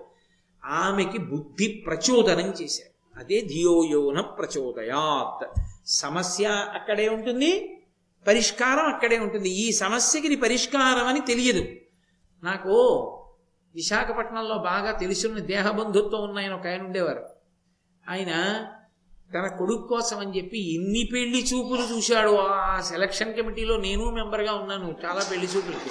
ఆమెకి 0.64 1.18
బుద్ధి 1.18 1.84
ప్రచోదనం 1.86 2.54
చేశారు. 2.62 3.20
అదే 3.20 3.40
ధియోయోన 3.40 4.20
ప్రచోదయాత్. 4.20 5.60
సమస్య 5.86 6.46
అక్కడే 6.74 7.08
ఉంటుంది 7.08 7.78
పరిష్కారం 8.26 8.94
అక్కడే 8.94 9.18
ఉంటుంది. 9.18 9.48
ఈ 9.48 9.72
సమస్యకి 9.72 10.36
పరిష్కారం 10.36 11.06
అని 11.06 11.20
తెలియదు. 11.20 11.81
నాకు 12.42 12.74
విశాఖపట్నంలో 13.74 14.58
బాగా 14.58 14.92
తెలిసిన 14.92 15.38
దేహబంధుత్వం 15.38 16.22
ఉన్నాయని 16.22 16.54
ఒక 16.54 16.66
ఆయన 16.66 16.82
ఉండేవారు. 16.82 17.24
ఆయన 18.10 18.66
తన 19.34 19.46
కొడుకు 19.46 19.86
కోసం 19.86 20.18
అని 20.18 20.36
చెప్పి 20.36 20.74
ఎన్ని 20.74 21.08
పెళ్ళి 21.12 21.42
చూపులు 21.42 21.96
చూశాడు. 21.96 22.30
ఆ 22.30 22.80
సెలక్షన్ 22.80 23.34
కమిటీలో 23.34 23.76
నేను 23.76 24.10
మెంబర్గా 24.10 24.52
ఉన్నాను. 24.54 24.96
చాలా 25.04 25.28
పెళ్ళి 25.30 25.46
చూపులకి. 25.46 25.90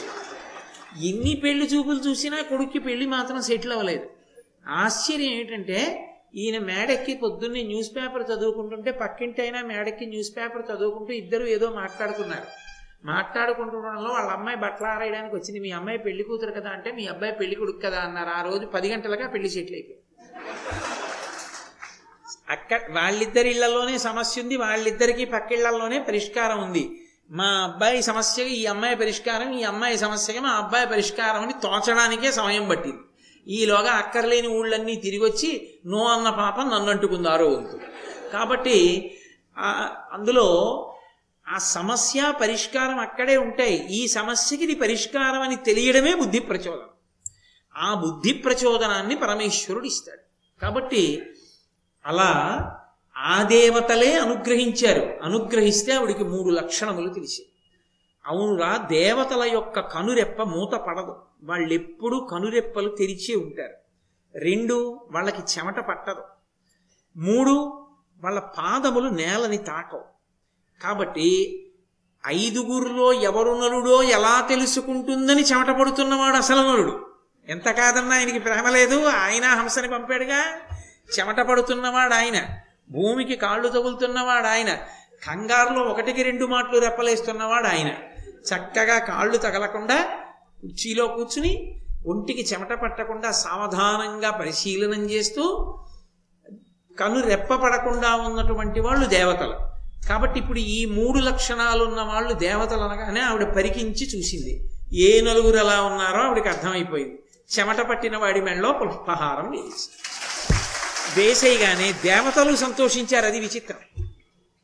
ఎన్ని 1.07 1.35
పెళ్ళి 1.35 1.65
చూపులు 1.65 1.99
చూసినా 1.99 2.41
కొడుక్కి 2.41 2.79
పెళ్ళి 2.79 3.05
మాత్రం 3.05 3.41
సెటిల్ 3.41 3.71
అవ్వలేదు. 3.71 4.09
ఆశ్చర్యం 4.67 5.31
ఏంటంటే 5.31 6.07
ఈయన 6.35 6.57
మేడెక్కి 6.57 7.13
పొద్దున్నే 7.15 7.63
న్యూస్ 7.63 7.95
పేపర్ 7.95 8.31
చదువుకుంటుంటే 8.31 8.91
పక్కింటి 8.91 9.41
అయినా 9.41 9.61
మేడెక్కి 9.61 10.05
న్యూస్ 10.05 10.37
పేపర్ 10.37 10.65
చదువుకుంటూ 10.75 11.13
ఇద్దరు 11.13 11.43
ఏదో 11.43 11.69
మాట్లాడుకున్నారు. 11.69 12.70
మాట్లాడుకుంటుండడంలో 13.05 14.09
వాళ్ళ 14.11 14.29
అమ్మాయి 14.31 14.57
బట్టలు 14.57 14.87
ఆరేయడానికి 14.87 15.35
వచ్చింది. 15.35 15.59
మీ 15.59 15.71
అమ్మాయి 15.71 15.97
పెళ్ళి 15.97 16.23
కూతురు 16.23 16.51
కదా 16.51 16.69
అంటే 16.69 16.91
మీ 16.91 17.07
అబ్బాయి 17.07 17.33
పెళ్ళి 17.33 17.55
కొడుకు 17.55 17.79
కదా 17.85 17.99
అన్నారు. 17.99 18.29
ఆ 18.29 18.41
రోజు 18.41 18.65
పది 18.65 18.91
గంటలుగా 18.93 19.27
పెళ్ళి 19.27 19.49
సెటిల్ 19.49 19.75
అయిపోయి 19.75 19.99
అక్కడ 22.49 22.79
వాళ్ళిద్దరి 22.91 23.49
ఇళ్ళలోనే 23.49 23.97
సమస్య 23.97 24.41
ఉంది. 24.41 24.55
వాళ్ళిద్దరికీ 24.57 25.25
పక్కిళ్ళలోనే 25.25 25.99
పరిష్కారం 25.99 26.59
ఉంది. 26.63 26.83
మా 27.31 27.49
అబ్బాయి 27.63 28.01
సమస్యకి 28.01 28.53
ఈ 28.61 28.65
అమ్మాయి 28.65 28.95
పరిష్కారం 28.95 29.51
ఈ 29.59 29.63
అమ్మాయి 29.63 29.97
సమస్యకి 29.97 30.39
మా 30.39 30.49
అబ్బాయి 30.49 30.87
పరిష్కారం 30.87 31.41
అని 31.41 31.53
తోచడానికే 31.63 32.31
సమయం 32.31 32.69
పట్టింది. 32.69 33.01
ఈలోగా 33.47 33.91
అక్కర్లేని 33.91 34.47
ఊళ్ళన్నీ 34.47 34.95
తిరిగి 34.95 35.23
వచ్చి 35.23 35.49
నో 35.85 36.01
అన్న 36.07 36.29
పాప 36.29 36.57
నన్ను 36.61 36.89
అంటుకుంది 36.91 37.29
ఆ 37.29 37.35
వంతు 37.37 37.77
కాబట్టి 38.33 38.77
అందులో 40.13 40.47
ఆ 41.51 41.57
సమస్య 41.57 42.33
పరిష్కారం 42.41 42.99
అక్కడే 42.99 43.37
ఉంటాయి. 43.37 43.87
ఈ 43.87 44.07
సమస్యకి 44.07 44.63
ఇది 44.63 44.75
పరిష్కారం 44.75 45.41
అని 45.41 45.55
తెలియడమే 45.55 46.13
బుద్ధి 46.13 46.39
ప్రచోదనం. 46.39 46.89
ఆ 47.77 47.93
బుద్ధి 47.93 48.33
ప్రచోదనాన్ని 48.33 49.15
పరమేశ్వరుడు 49.15 49.85
ఇస్తాడు. 49.85 50.21
కాబట్టి 50.61 51.23
అలా 52.05 52.29
ఆ 53.17 53.43
దేవతలే 53.43 54.19
అనుగ్రహించారు. 54.19 55.19
అనుగ్రహిస్తే 55.23 55.93
ఆవిడికి 55.93 56.23
మూడు 56.23 56.49
లక్షణములు 56.49 57.13
తెలిసి 57.13 57.45
అవునురా 58.25 58.77
దేవతల 58.77 59.43
యొక్క 59.43 59.79
కనురెప్ప 59.79 60.41
మూత 60.41 60.75
పడదు. 60.75 61.15
వాళ్ళెప్పుడూ 61.43 62.19
కనురెప్పలు 62.19 62.95
తెరిచే 62.95 63.35
ఉంటారు. 63.35 63.73
రెండు 64.37 65.07
వాళ్ళకి 65.11 65.41
చెమట 65.41 65.79
పట్టదు. 65.79 66.23
మూడు 67.17 67.85
వాళ్ళ 68.21 68.39
పాదములు 68.39 69.09
నేలని 69.09 69.57
తాకవు. 69.57 70.10
కాబట్టి 70.81 71.57
ఐదుగురిలో 72.27 73.13
ఎవరు 73.13 73.61
నలుడో 73.61 74.03
ఎలా 74.03 74.45
తెలుసుకుంటుందని 74.49 75.41
చెమట 75.41 75.79
పడుతున్నవాడు 75.79 76.35
అసలు 76.35 76.71
నలుడు. 76.71 77.07
ఎంత 77.47 77.71
కాదన్నా 77.71 78.15
ఆయనకి 78.15 78.39
ప్రేమ 78.39 78.69
లేదు. 78.69 79.05
ఆయన 79.05 79.45
హంసని 79.45 79.89
పంపాడుగా. 79.89 80.43
చెమట 81.19 81.41
పడుతున్నవాడు 81.41 82.13
ఆయన. 82.13 82.47
భూమికి 82.91 83.35
కాళ్ళు 83.35 83.67
తగులుతున్నవాడు 83.67 84.47
ఆయన. 84.47 84.75
కంగారులో 85.27 85.81
ఒకటికి 85.81 86.23
రెండు 86.23 86.45
మాటలు 86.45 86.79
రెప్పలేస్తున్నవాడు 86.79 87.67
ఆయన. 87.67 87.87
చక్కగా 88.27 88.97
కాళ్ళు 88.97 89.37
తగలకుండా 89.37 90.03
కుర్చీలో 90.61 91.07
కూర్చుని 91.07 91.81
ఒంటికి 92.07 92.53
చెమట 92.53 92.73
పట్టకుండా 92.73 93.31
సావధానంగా 93.31 94.31
పరిశీలనం 94.31 95.09
చేస్తూ 95.09 95.77
కను 96.99 97.21
రెప్ప 97.21 97.55
పడకుండా 97.55 98.15
ఉన్నటువంటి 98.15 98.79
వాళ్ళు 98.79 99.05
దేవతలు. 99.05 99.70
కాబట్టి 100.09 100.39
ఇప్పుడు 100.39 100.59
ఈ 100.59 100.85
మూడు 100.85 101.19
లక్షణాలు 101.19 101.83
ఉన్న 101.83 102.01
వాళ్ళు 102.01 102.33
దేవతలు 102.33 102.79
అనగానే 102.79 103.21
ఆవిడ 103.21 103.43
పరికించి 103.43 104.19
చూసింది. 104.19 104.69
ఏ 104.93 105.21
నలుగురు 105.21 105.57
ఎలా 105.57 105.81
ఉన్నారో 105.81 106.17
ఆవిడకి 106.17 106.49
అర్థమైపోయింది. 106.49 107.19
చెమట 107.59 107.77
పట్టిన 107.77 108.17
వాడి 108.17 108.41
మెళ్ళలో 108.41 108.71
పుష్పహారం 108.73 109.51
వేసి. 109.51 109.89
వేసేయగానే 111.17 111.91
దేవతలు 111.91 112.55
సంతోషించారు. 112.55 113.25
అది 113.25 113.39
విచిత్రం. 113.39 114.07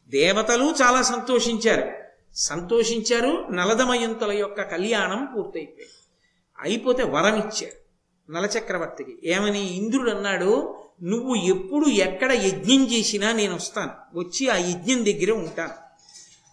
దేవతలు 0.10 0.64
చాలా 0.64 1.02
సంతోషించారు. 1.02 1.92
సంతోషించారు 2.36 3.48
నలదమయంతుల 3.52 4.32
యొక్క 4.32 4.62
కళ్యాణం 4.62 5.28
పూర్తయిపోయింది. 5.36 5.94
అయిపోతే 6.60 7.04
వరం 7.04 7.36
ఇచ్చారు 7.36 7.88
నలచక్రవర్తికి. 8.32 9.18
ఏమని? 9.24 9.78
ఇంద్రుడు 9.78 10.12
అన్నాడు 10.12 10.77
నువ్వు 11.04 11.36
ఎప్పుడు 11.36 11.88
ఎక్కడ 11.88 12.32
యజ్ఞం 12.32 12.84
చేసినా 12.88 13.32
నేను 13.32 13.56
వస్తాను. 13.56 14.20
వచ్చి 14.20 14.50
ఆ 14.50 14.56
యజ్ఞం 14.56 15.06
దగ్గర 15.06 15.32
ఉంటాను. 15.32 15.74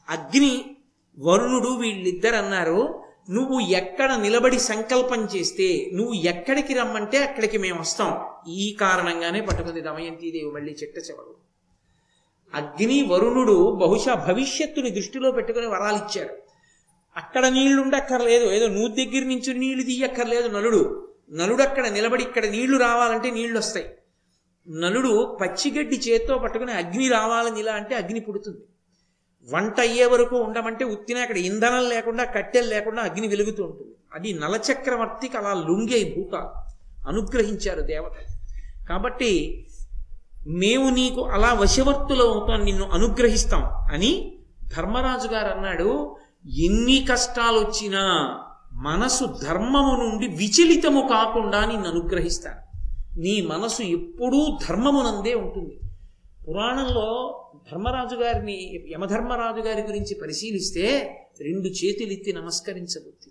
అగ్ని 0.08 0.64
వరుణుడు 1.18 1.68
వీళ్ళిద్దరు 1.68 2.36
అన్నారు 2.36 3.04
నువ్వు 3.30 3.60
ఎక్కడ 3.60 4.12
నిలబడి 4.12 4.58
సంకల్పం 4.60 5.28
చేస్తే 5.36 5.90
నువ్వు 5.94 6.14
ఎక్కడికి 6.14 6.74
రమ్మంటే 6.74 7.18
అక్కడికి 7.18 7.58
మేము 7.58 7.80
వస్తాం. 7.80 8.20
ఈ 8.48 8.76
కారణంగానే 8.80 9.40
పట్టుకుంది 9.40 9.80
దమయంతీదేవి 9.80 10.50
మళ్ళీ 10.50 10.76
చెట్ట 10.82 10.98
చెవడు 10.98 11.44
అగ్ని 12.54 13.02
వరుణుడు 13.02 13.70
బహుశా 13.70 14.14
భవిష్యత్తుని 14.14 14.90
దృష్టిలో 14.90 15.30
పెట్టుకుని 15.30 15.66
వరాలు 15.66 15.96
ఇచ్చారు 15.96 16.34
అక్కడ 17.16 17.46
నీళ్ళుండక్కర్లేదు 17.46 18.44
ఏదో 18.44 18.66
నువ్వు 18.66 18.88
దగ్గర 18.88 19.24
నుంచి 19.26 19.54
నీళ్ళు 19.54 19.82
తీయక్కర్లేదు 19.82 20.48
నలుడు. 20.48 21.12
నలుడు 21.32 21.62
అక్కడ 21.62 21.88
నిలబడి 21.88 22.22
ఇక్కడ 22.22 22.46
నీళ్ళు 22.46 22.78
రావాలంటే 22.78 23.30
నీళ్ళు 23.30 23.58
వస్తాయి. 23.58 23.86
నలుడు 24.68 25.38
పచ్చిగడ్డి 25.40 25.96
చేత్తో 25.96 26.38
పట్టుకుని 26.38 26.72
అగ్ని 26.72 27.08
రావాలని 27.08 27.60
ఇలా 27.60 27.72
అంటే 27.72 27.94
అగ్ని 27.94 28.20
పుడుతుంది. 28.20 28.58
వంట 29.52 29.80
అయ్యే 29.80 30.06
వరకు 30.06 30.36
ఉండమంటే 30.36 30.84
ఉత్తిన 30.84 31.18
అక్కడ 31.18 31.36
ఇంధనం 31.36 31.88
లేకుండా 31.88 32.24
కట్టెలు 32.24 32.66
లేకుండా 32.66 33.02
అగ్ని 33.02 33.28
వెలుగుతూ 33.28 33.64
ఉంటుంది. 33.64 33.94
అది 34.14 34.32
నలచక్రవర్తికి 34.32 35.36
అలా 35.36 35.54
లుంగే 35.54 36.14
భూతాలు 36.16 36.50
అనుగ్రహించారు 37.08 37.80
దేవత 37.80 38.12
కాబట్టి 38.88 39.66
మేము 40.48 40.90
నీకు 40.90 41.24
అలా 41.24 41.52
వశవర్తులు 41.52 42.24
అవుతాం 42.24 42.64
నిన్ను 42.64 42.84
అనుగ్రహిస్తాం 42.84 43.62
అని 43.92 44.38
ధర్మరాజు 44.76 45.28
గారు 45.28 45.48
అన్నాడు. 45.48 46.16
ఎన్ని 46.60 47.06
కష్టాలు 47.10 47.58
వచ్చినా 47.58 48.38
మనసు 48.72 49.24
ధర్మము 49.42 50.04
నుండి 50.04 50.26
విచలితము 50.26 51.08
కాకుండా 51.10 51.64
నిన్ను 51.64 51.88
అనుగ్రహిస్తాను. 51.88 52.63
నీ 53.16 53.40
మనసు 53.40 53.82
ఎప్పుడూ 53.82 54.58
ధర్మమునందే 54.68 55.34
ఉంటుంది. 55.34 55.80
పురాణంలో 56.48 57.40
ధర్మరాజు 57.72 58.16
గారిని 58.16 58.84
యమధర్మరాజు 58.92 59.60
గారి 59.60 59.82
గురించి 59.82 60.14
పరిశీలిస్తే 60.22 60.98
రెండు 61.40 61.68
చేతులెత్తి 61.68 62.32
నమస్కరించబుద్ధి. 62.32 63.30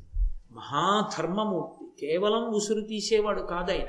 మహాధర్మమూర్తి 0.52 2.08
కేవలం 2.08 2.54
ఉసురు 2.54 2.82
తీసేవాడు 2.82 3.42
కాదాయన. 3.42 3.88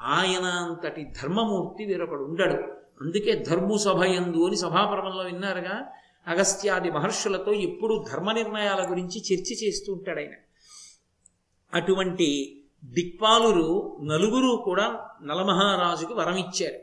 ఆయన 0.00 0.44
అంతటి 0.44 1.04
ధర్మమూర్తి 1.04 1.84
వేరొకడు 1.84 2.24
ఉండడు. 2.24 2.82
అందుకే 3.00 3.32
ధర్ము 3.32 3.76
సభయందు 3.76 4.46
అని 4.46 4.56
సభాపర్వంలో 4.56 5.24
విన్నారుగా 5.24 5.86
అగస్త్యాది 6.26 6.90
మహర్షులతో 6.90 7.52
ఎప్పుడు 7.52 8.04
ధర్మ 8.12 8.32
నిర్ణయాల 8.32 8.90
గురించి 8.90 9.20
చర్చ 9.20 9.64
చేస్తూ 9.64 9.92
ఉంటాడు 9.92 10.20
ఆయన 10.20 10.30
అటువంటి 11.74 12.61
దిక్పాలురు 12.84 13.98
నలుగురు 14.02 14.62
కూడా 14.64 14.98
నలమహారాజుకు 15.22 16.14
వరం 16.14 16.36
ఇచ్చారు 16.36 16.78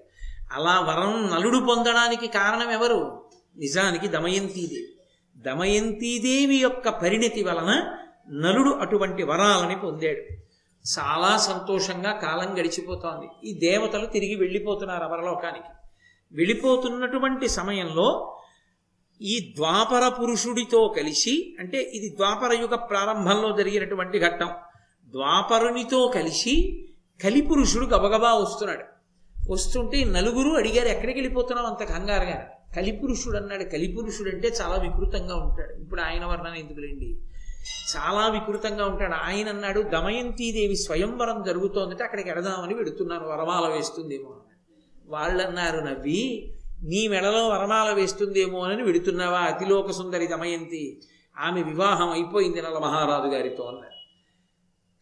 అలా 0.54 0.80
వరం 0.80 1.30
నలుడు 1.36 1.58
పొందడానికి 1.58 2.28
కారణం 2.28 2.72
ఎవరు? 2.72 3.30
నిజానికి 3.58 4.08
దమయంతీదేవి. 4.08 4.94
దమయంతీదేవి 5.38 6.56
యొక్క 6.56 6.90
పరిణితి 6.90 7.44
వలన 7.44 7.96
నలుడు 8.32 8.70
అటువంటి 8.70 9.24
వరాలని 9.24 9.76
పొందాడు. 9.76 10.50
చాలా 10.86 11.38
సంతోషంగా 11.38 12.12
కాలం 12.12 12.54
గడిచిపోతోంది. 12.60 13.50
ఈ 13.50 13.54
దేవతలు 13.54 14.06
తిరిగి 14.06 14.36
వెళ్ళిపోతున్నారు 14.36 15.04
అవరలోకానికి 15.04 15.72
వెళ్ళిపోతున్నటువంటి 16.32 17.48
సమయంలో 17.50 18.38
ఈ 19.22 19.54
ద్వాపర 19.58 20.08
పురుషుడితో 20.08 20.94
కలిసి 20.98 21.56
అంటే 21.60 21.92
ఇది 21.94 22.16
ద్వాపర 22.16 22.54
యుగ 22.54 22.76
ప్రారంభంలో 22.76 23.58
జరిగినటువంటి 23.58 24.20
ఘట్టం. 24.20 24.50
ద్వాపరునితో 25.10 26.12
కలిసి 26.16 26.86
కలిపురుషుడు 27.24 27.86
గబగబా 27.86 28.34
వస్తున్నాడు. 28.34 28.84
వస్తుంటే 29.52 30.04
నలుగురు 30.04 30.50
అడిగారు 30.50 30.88
ఎక్కడికి 30.88 31.20
వెళ్ళిపోతున్నావు 31.20 31.68
అంత 31.68 31.84
కంగారుగా? 31.84 32.48
కలిపురుషుడు 32.76 33.38
అన్నాడు 33.38 33.64
కలిపురుషుడు 33.64 34.30
అంటే 34.30 34.48
చాలా 34.48 34.76
వికృతంగా 34.76 35.36
ఉంటాడు. 35.36 35.82
ఇప్పుడు 35.82 36.02
ఆయన 36.02 36.26
వర్ణన 36.26 36.56
ఎందుకులేండి? 36.56 37.18
చాలా 37.98 38.28
వికృతంగా 38.28 38.86
ఉంటాడు. 38.86 39.14
ఆయన 39.14 39.50
అన్నాడు 39.50 39.82
దమయంతీదేవి 39.82 40.76
స్వయంవరం 40.76 41.44
జరుగుతోందంటే 41.44 42.04
అక్కడికి 42.04 42.30
ఎడదామని 42.30 42.74
వెడుతున్నాను 42.74 43.28
వరమాల 43.28 43.74
వేస్తుందేమో 43.74 44.36
వాళ్ళు 45.06 45.44
అన్నారు 45.44 45.80
నవ్వి 45.80 46.54
నీ 46.84 47.08
మెడలో 47.08 47.48
వరమాల 47.48 47.94
వేస్తుందేమో 47.94 48.60
అని 48.60 48.84
వెడుతున్నావా 48.84 49.40
అతిలోక 49.40 49.92
సుందరి 49.92 50.28
దమయంతి 50.28 51.02
ఆమె 51.38 51.64
వివాహం 51.64 52.10
అయిపోయింది 52.10 52.62
నల్ల 52.62 52.78
మహారాజు 52.78 53.36
గారితో 53.36 53.64
అన్నారు. 53.64 53.99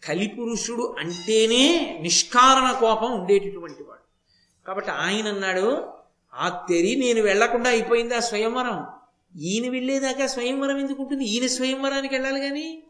కలిపురుషుడు 0.04 0.96
అంటేనే 1.00 1.98
నిష్కారణ 2.02 2.72
కోపం 2.80 3.20
ఉండేటటువంటి 3.20 3.84
వాడు. 3.84 4.08
కాబట్టి 4.68 4.92
ఆయన 4.92 5.28
అన్నాడు 5.28 5.84
ఆ 6.34 6.66
తెరి 6.70 6.96
నేను 6.96 7.22
వెళ్ళకుండా 7.22 7.70
అయిపోయింది 7.70 8.16
ఆ 8.16 8.20
స్వయంవరం. 8.20 8.86
ఈయన 9.42 9.72
వెళ్ళేదాకా 9.72 10.28
స్వయంవరం 10.28 10.78
ఎందుకు 10.78 11.02
ఉంటుంది? 11.04 11.26
ఈయన 11.26 11.48
స్వయంవరానికి 11.48 12.14
వెళ్ళాలి 12.16 12.42
కానీ. 12.42 12.84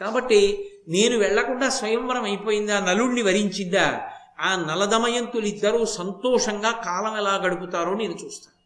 కాబట్టి 0.00 0.70
నేను 0.88 1.18
వెళ్ళకుండా 1.18 1.68
స్వయంవరం 1.68 2.24
అయిపోయిందా? 2.24 2.80
నలుణ్ణి 2.80 3.22
వరించిందా 3.22 4.00
ఆ 4.40 4.66
నలదమయంతులు 4.68 5.46
ఇద్దరూ 5.46 5.86
సంతోషంగా 5.86 6.70
కాలం 6.70 7.16
ఎలా 7.16 7.36
గడుపుతారో 7.36 7.94
నేను 7.94 8.12
చూస్తాను. 8.12 8.58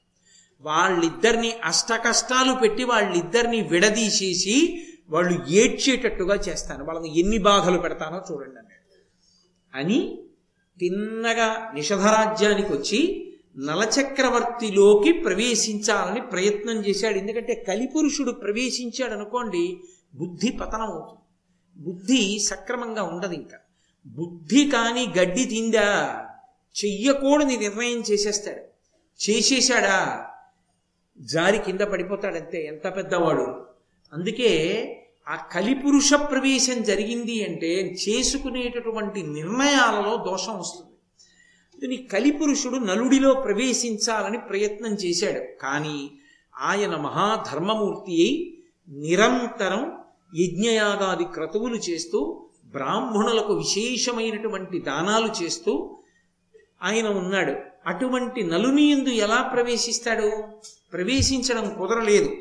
వాళ్ళిద్దరిని 0.60 1.52
అష్ట 1.64 1.92
కష్టాలు 1.92 2.52
పెట్టి 2.52 2.84
వాళ్ళిద్దరిని 2.84 3.60
విడదీసేసి 3.60 4.86
వాళ్ళు 5.12 5.46
ఏడ్చేటట్టుగా 5.48 6.34
చేస్తాను. 6.34 6.84
వాళ్ళని 6.84 7.20
ఎన్ని 7.20 7.38
బాధలు 7.38 7.78
పెడతానో 7.78 8.22
చూడండి 8.32 8.58
అన్నాడు. 8.58 8.98
అని 9.74 10.22
తిన్నగా 10.80 11.72
నిషధరాజ్యానికి 11.74 12.72
వచ్చి 12.72 13.28
నలచక్రవర్తిలోకి 13.56 15.12
ప్రవేశించాలని 15.12 16.20
ప్రయత్నం 16.20 16.86
చేశాడు. 16.86 17.14
ఎందుకంటే 17.14 17.64
కలిపురుషుడు 17.68 18.30
ప్రవేశించాడు 18.30 19.12
అనుకోండి 19.12 19.80
బుద్ధి 20.14 20.50
పతనం 20.50 20.82
అవుతుంది. 20.82 21.20
బుద్ధి 21.84 22.38
సక్రమంగా 22.38 23.02
ఉండదు 23.02 23.32
ఇంకా. 23.32 23.58
బుద్ధి 24.06 24.70
కాని 24.70 25.06
గడ్డి 25.18 25.44
తిందా 25.44 26.24
చెయ్యకూడని 26.84 27.56
నిర్ణయం 27.56 28.00
చేసేస్తాడు. 28.00 28.60
చేసేశాడా? 29.30 30.26
జారి 31.20 31.58
కింద 31.58 31.80
పడిపోతాడంతే 31.80 32.64
ఎంత 32.66 32.96
పెద్దవాడు. 32.96 33.66
అందుకే 34.12 34.88
ఆ 35.28 35.36
కలిపురుష 35.36 36.14
ప్రవేశం 36.14 36.82
జరిగింది 36.82 37.44
అంటే 37.44 37.96
చేసుకునేటటువంటి 38.08 39.22
నిర్ణయాలలో 39.22 40.24
దోషం 40.30 40.58
వస్తుంది. 40.58 40.92
నీ 41.86 41.96
కలిపురుషుడు 41.96 42.76
నలుడిలో 42.76 43.34
ప్రవేశించాలని 43.34 44.38
ప్రయత్నం 44.38 44.94
చేశాడు. 44.94 45.62
కానీ 45.62 46.10
ఆయన 46.58 46.96
మహాధర్మమూర్తి 46.96 48.12
అయి 48.12 48.62
నిరంతరం 48.88 49.92
యజ్ఞయాగాది 50.34 51.24
క్రతువులు 51.24 51.76
చేస్తూ 51.76 52.48
బ్రాహ్మణులకు 52.64 53.52
విశేషమైనటువంటి 53.52 54.78
దానాలు 54.78 55.44
చేస్తూ 55.44 55.98
ఆయన 56.82 57.06
ఉన్నాడు. 57.06 57.54
అటువంటి 57.86 58.42
నలుని 58.42 58.90
ఎందు 58.90 59.08
ఎలా 59.08 59.42
ప్రవేశిస్తాడు? 59.42 60.30
ప్రవేశించడం 60.92 61.74
కుదరలేదు. 61.78 62.36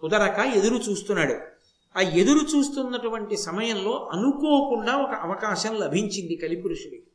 కుదరక 0.00 0.38
ఎదురు 0.38 0.74
చూస్తున్నాడు. 0.74 1.53
ఆ 1.96 2.00
ఎదురు 2.00 2.56
చూస్తున్నటువంటి 2.56 3.36
సమయంలో 3.36 4.10
అనుకోకుండా 4.12 4.96
ఒక 4.96 5.10
అవకాశం 5.10 5.74
లభించింది 5.74 6.36
కలిపురుషుడికి. 6.36 7.06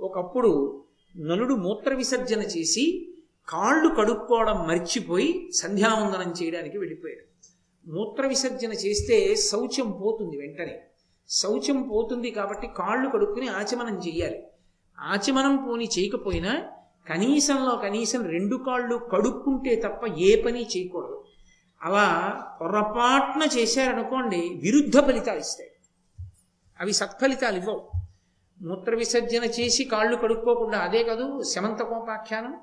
ఒకప్పుడు 0.00 0.82
నలుడు 1.16 1.54
మూత్ర 1.54 1.94
విసర్జన 1.94 2.40
చేసి 2.40 3.08
కాళ్ళు 3.48 3.94
కడుక్కోవడం 3.94 4.68
మర్చిపోయి 4.68 5.50
సంధ్యావందనం 5.54 6.34
చేయడానికి 6.42 6.78
వెళ్ళిపోయాడు. 6.78 7.24
మూత్ర 7.90 8.26
విసర్జన 8.26 8.72
చేస్తే 8.72 9.34
శౌచం 9.34 9.90
పోతుంది 10.04 10.36
వెంటనే. 10.36 10.80
శౌచం 11.28 11.82
పోతుంది 11.82 12.30
కాబట్టి 12.30 12.68
కాళ్ళు 12.76 13.10
కడుక్కుని 13.10 13.48
ఆచమనం 13.48 13.98
చెయ్యాలి. 13.98 14.42
ఆచమనం 15.00 15.56
పోని 15.68 15.88
చేయకపోయినా 15.98 16.62
కనీసంలో 17.08 17.76
కనీసం 17.76 18.22
రెండు 18.24 18.56
కాళ్ళు 18.56 18.96
కడుక్కుంటే 18.96 19.74
తప్ప 19.74 20.06
ఏ 20.18 20.42
పని 20.42 20.62
చేయకూడదు. 20.62 21.11
అలా 21.82 22.40
పొరపాటున 22.60 23.58
చేశారనుకోండి 23.58 24.36
విరుద్ధ 24.36 24.98
ఫలితాలు 24.98 25.38
ఇస్తాయి. 25.38 25.70
అవి 26.80 26.92
సత్ఫలితాలు 26.92 27.56
ఇవ్వవు. 27.56 27.90
మూత్ర 28.62 28.94
విసర్జన 28.94 29.44
చేసి 29.44 29.84
కాళ్ళు 29.84 30.16
కడుక్కోకుండా 30.16 30.78
అదే 30.78 31.04
కదూ 31.04 31.42
శమంత 31.42 31.82
కోపాఖ్యానం? 31.82 32.54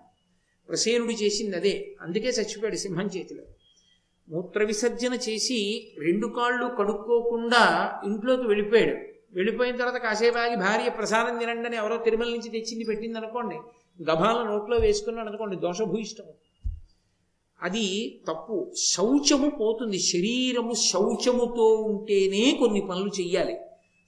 ప్రసేనుడు 0.69 1.11
చేసింది 1.11 1.55
అదే. 1.55 1.95
అందుకే 2.01 2.27
చచ్చిపోయాడు 2.27 2.75
సింహం 2.75 3.05
చేతిలో. 3.05 3.43
మూత్ర 4.29 4.63
విసర్జన 4.63 5.13
చేసి 5.13 5.91
రెండు 5.99 6.27
కాళ్ళు 6.27 6.75
కడుక్కోకుండా 6.79 7.93
ఇంట్లోకి 8.05 8.47
వెళ్ళిపోయాడు. 8.47 8.97
వెళ్ళిపోయిన 9.33 9.75
తర్వాత 9.75 10.01
కాసేపాగి 10.01 10.55
భార్య 10.55 10.89
ప్రసాదం 10.89 11.37
తినండి 11.37 11.67
అని 11.67 11.77
ఎవరో 11.77 11.97
తిరుమల 11.97 12.25
నుంచి 12.25 12.49
తెచ్చింది 12.49 12.85
పెట్టింది 12.85 13.17
అనుకోండి 13.17 13.55
గభాల 14.03 14.43
నోట్లో 14.43 14.77
వేసుకున్నాడు 14.77 15.27
అనుకోండి 15.27 15.55
దోషభూయిష్టం. 15.55 16.23
అది 17.61 18.19
తప్పు. 18.27 18.71
శౌచము 18.75 19.49
పోతుంది. 19.49 19.99
శరీరము 19.99 20.73
శౌచముతో 20.73 21.75
ఉంటేనే 21.75 22.57
కొన్ని 22.59 22.81
పనులు 22.81 23.21
చెయ్యాలి. 23.21 23.57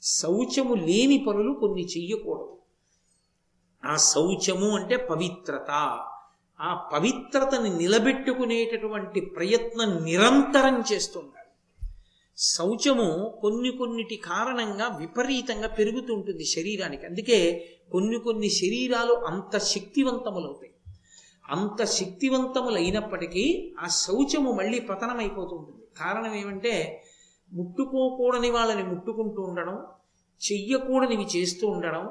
శౌచము 0.02 0.74
లేని 0.74 1.26
పనులు 1.28 1.54
కొన్ని 1.54 1.86
చెయ్యకూడదు. 1.86 2.58
ఆ 3.86 3.96
శౌచము 3.96 4.70
అంటే 4.70 4.98
పవిత్రత. 4.98 6.00
ఆ 6.62 6.90
పవిత్రతని 6.94 7.78
నిలబెట్టుకునేటటువంటి 7.78 9.22
ప్రయత్నం 9.22 10.04
నిరంతరం 10.04 10.84
చేస్తుండాలి. 10.94 11.48
శౌచము 12.38 13.38
కొన్ని 13.42 13.72
కొన్నిటి 13.72 14.16
కారణంగా 14.16 14.98
విపరీతంగా 15.00 15.68
పెరుగుతుంటుంది 15.68 16.46
శరీరానికి. 16.46 17.06
అందుకే 17.06 17.70
కొన్ని 17.92 18.20
కొన్ని 18.20 18.50
శరీరాలు 18.50 19.14
అంత 19.14 19.58
శక్తివంతములవుతాయి. 19.58 20.71
అంత 21.52 21.86
శక్తివంతములైనప్పటికీ 21.86 23.74
ఆ 23.80 23.88
శౌచము 23.88 24.52
మళ్ళీ 24.52 24.80
పతనమైపోతుంటుంది. 24.80 25.86
కారణం 25.98 26.36
ఏమంటే 26.36 27.04
ముట్టుకోకూడని 27.54 28.50
వాళ్ళని 28.50 28.84
ముట్టుకుంటూ 28.84 29.42
ఉండడం 29.42 29.80
చెయ్యకూడనివి 30.52 31.24
చేస్తూ 31.24 31.68
ఉండడం 31.68 32.10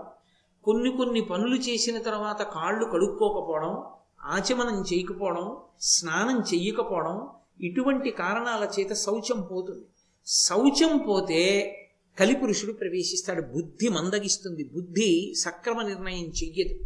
కొన్ని 0.65 0.97
కొన్ని 0.97 1.21
పనులు 1.21 1.57
చేసిన 1.57 1.99
తర్వాత 1.99 2.43
కాళ్ళు 2.43 2.85
కడుక్కోకపోవడం 2.85 3.83
ఆచమనం 4.23 4.83
చేయకపోవడం 4.83 5.57
స్నానం 5.81 6.41
చెయ్యకపోవడం 6.55 7.29
ఇటువంటి 7.61 8.11
కారణాల 8.11 8.69
చేత 8.81 8.93
శౌచం 8.93 9.49
పోతుంది. 9.53 9.85
శౌచం 10.27 10.99
పోతే 10.99 11.77
కలిపురుషుడు 12.19 12.73
ప్రవేశిస్తాడు. 12.73 13.43
బుద్ధి 13.43 13.89
మందగిస్తుంది. 13.89 14.65
బుద్ధి 14.65 15.35
సక్రమ 15.37 15.83
నిర్ణయం 15.83 16.25
చెయ్యదు. 16.25 16.85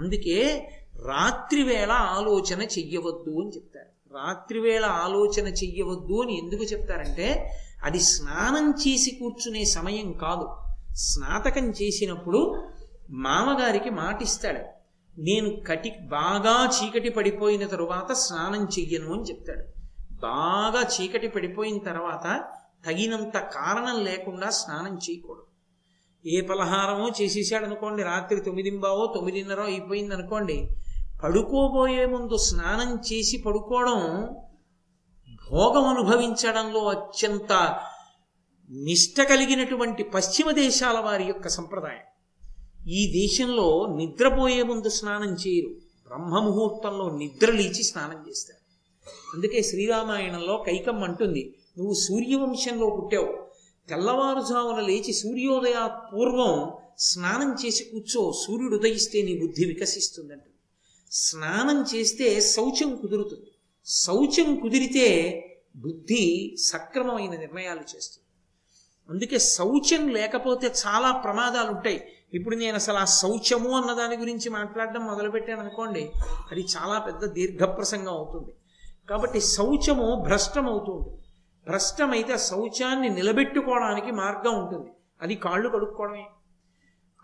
అందుకే 0.00 0.68
రాత్రివేళ 1.06 1.90
ఆలోచన 1.90 2.62
చెయ్యవద్దు 2.62 3.40
అని 3.40 3.48
చెప్తారు. 3.48 4.14
రాత్రివేళ 4.14 4.84
ఆలోచన 4.84 5.46
చెయ్యవద్దు 5.46 6.22
అని 6.22 6.38
ఎందుకు 6.38 6.62
చెప్తారంటే 6.62 7.50
అది 7.84 8.00
స్నానం 8.00 8.70
చేసి 8.70 9.10
కూర్చునే 9.10 9.64
సమయం 9.64 10.12
కాదు. 10.12 10.56
స్నాతకం 10.94 11.70
చేసినప్పుడు 11.70 12.62
మామగారికి 13.10 13.90
మాటిస్తాడు. 13.90 14.82
నేను 15.20 15.60
కటి 15.68 15.90
బాగా 15.90 16.70
చీకటి 16.70 17.08
పడిపోయిన 17.08 17.66
తరువాత 17.66 18.12
స్నానం 18.12 18.64
చెయ్యను 18.64 19.12
అని 19.12 19.22
చెప్తాడు. 19.22 19.64
బాగా 20.12 20.82
చీకటి 20.82 21.28
పడిపోయిన 21.28 21.78
తర్వాత 21.78 22.44
తగినంత 22.86 23.38
కారణం 23.38 24.04
లేకుండా 24.04 24.50
స్నానం 24.50 24.96
చేయకూడదు. 24.96 25.42
ఏ 26.26 26.40
పలహారమో 26.40 27.10
చేసేసాడు 27.22 27.64
అనుకోండి 27.64 28.02
రాత్రి 28.02 28.40
తొమ్మిదింబావో 28.40 29.12
తొమ్మిదిన్నరో 29.14 29.64
అయిపోయింది 29.64 30.14
అనుకోండి 30.14 30.68
పడుకోబోయే 31.22 32.06
ముందు 32.06 32.36
స్నానం 32.36 32.98
చేసి 33.12 33.36
పడుకోవడం 33.36 34.28
భోగం 35.50 35.84
అనుభవించడంలో 35.84 36.80
అత్యంత 36.80 37.80
నిష్ట 38.70 39.20
కలిగినటువంటి 39.20 40.02
పశ్చిమ 40.02 40.50
దేశాల 40.50 40.98
వారి 40.98 41.24
యొక్క 41.24 41.48
సంప్రదాయం. 41.48 42.06
ఈ 42.88 43.12
దేశంలో 43.12 43.86
నిద్రపోయే 43.96 44.62
ముందు 44.62 44.88
స్నానం 44.88 45.34
చేయరు. 45.34 45.68
బ్రహ్మముహూర్తంలో 46.08 47.10
నిద్రలేచి 47.10 47.82
స్నానం 47.82 48.28
చేస్తారు. 48.28 48.62
అందుకే 49.36 49.62
శ్రీరామాయణంలో 49.62 50.62
కైకం 50.66 51.02
అంటుంది 51.02 51.54
నువ్వు 51.78 51.94
సూర్యవంశంలో 51.94 52.90
పుట్టావు. 52.90 53.38
తెల్లవారుజామున 53.88 54.80
లేచి 54.80 55.12
సూర్యోదయ 55.12 55.88
పూర్వం 56.14 56.70
స్నానం 56.98 57.56
చేసి 57.66 57.84
కూర్చో. 57.84 58.32
సూర్యుడు 58.46 58.76
ఉదయిస్తే 58.76 59.22
నీ 59.22 59.38
బుద్ధి 59.38 59.64
వికసిస్తుందంట 59.64 60.42
స్నానం 61.12 61.84
చేస్తే 61.94 62.40
శౌచం 62.40 62.96
కుదురుతుంది. 62.96 63.50
శౌచం 63.86 64.60
కుదిరితే 64.60 65.08
బుద్ధి 65.76 66.56
సక్రమమైన 66.60 67.30
నిర్ణయాలు 67.30 67.80
చేస్తుంది. 67.80 68.26
అందుకే 69.10 69.38
శౌచం 69.38 70.08
లేకపోతే 70.08 70.74
చాలా 70.86 71.12
ప్రమాదాలు 71.12 71.70
ఉంటాయి. 71.70 72.04
ఇప్పుడు 72.34 72.56
నేను 72.56 72.74
అసలు 72.74 72.96
ఆ 72.96 73.04
శౌచము 73.04 73.70
అన్న 73.70 73.92
దాని 73.92 74.16
గురించి 74.16 74.50
మాట్లాడడం 74.50 75.06
మొదలుపెట్టాను 75.06 75.60
అనుకోండి 75.60 76.12
అది 76.50 76.66
చాలా 76.76 76.98
పెద్ద 76.98 77.24
దీర్ఘప్రసంగం 77.24 78.14
అవుతుంది. 78.14 78.52
కాబట్టి 79.10 79.40
శౌచము 79.40 80.24
భ్రష్టం 80.26 80.66
అవుతుంది 80.66 81.18
భ్రష్టమైతే 81.68 82.32
ఆ 82.32 82.36
శౌచాన్ని 82.36 83.08
నిలబెట్టుకోవడానికి 83.08 84.10
మార్గం 84.12 84.64
ఉంటుంది. 84.64 84.90
అది 85.22 85.34
కాళ్ళు 85.34 85.68
కడుక్కోవడమే. 85.68 86.26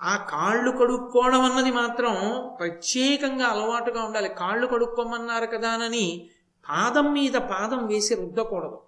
ఆ 0.02 0.16
కాళ్ళు 0.16 0.70
కడుక్కోవడం 0.70 1.40
అన్నది 1.40 1.70
మాత్రం 1.70 2.16
ప్రత్యేకంగా 2.60 3.46
అలవాటుగా 3.46 4.04
ఉండాలి. 4.04 4.28
కాళ్ళు 4.28 4.66
కడుక్కోమన్నారు 4.66 5.46
కదా 5.46 5.70
అని 5.70 6.28
పాదం 6.68 7.12
మీద 7.12 7.32
పాదం 7.32 7.86
వేసి 7.86 8.14
రుద్దకూడదు. 8.14 8.80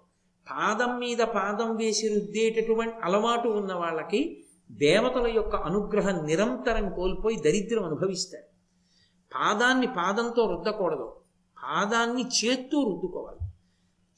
పాదం 0.51 0.99
మీద 0.99 1.17
పాదం 1.17 1.75
వేసి 1.75 2.07
రుద్దేటటువంటి 2.07 2.95
అలవాటు 3.03 3.47
ఉన్న 3.47 3.73
వాళ్ళకి 3.73 4.43
దేవతల 4.71 5.27
యొక్క 5.27 5.55
అనుగ్రహం 5.55 6.25
నిరంతరం 6.25 6.89
కోల్పోయి 6.89 7.35
దరిద్రం 7.35 7.83
అనుభవిస్తారు. 7.83 8.43
పాదాన్ని 9.35 9.87
పాదంతో 9.87 10.49
రుద్దకూడదు. 10.51 11.15
పాదాన్ని 11.63 12.25
చేత్తో 12.27 12.83
రుద్దుకోవాలి. 12.83 13.37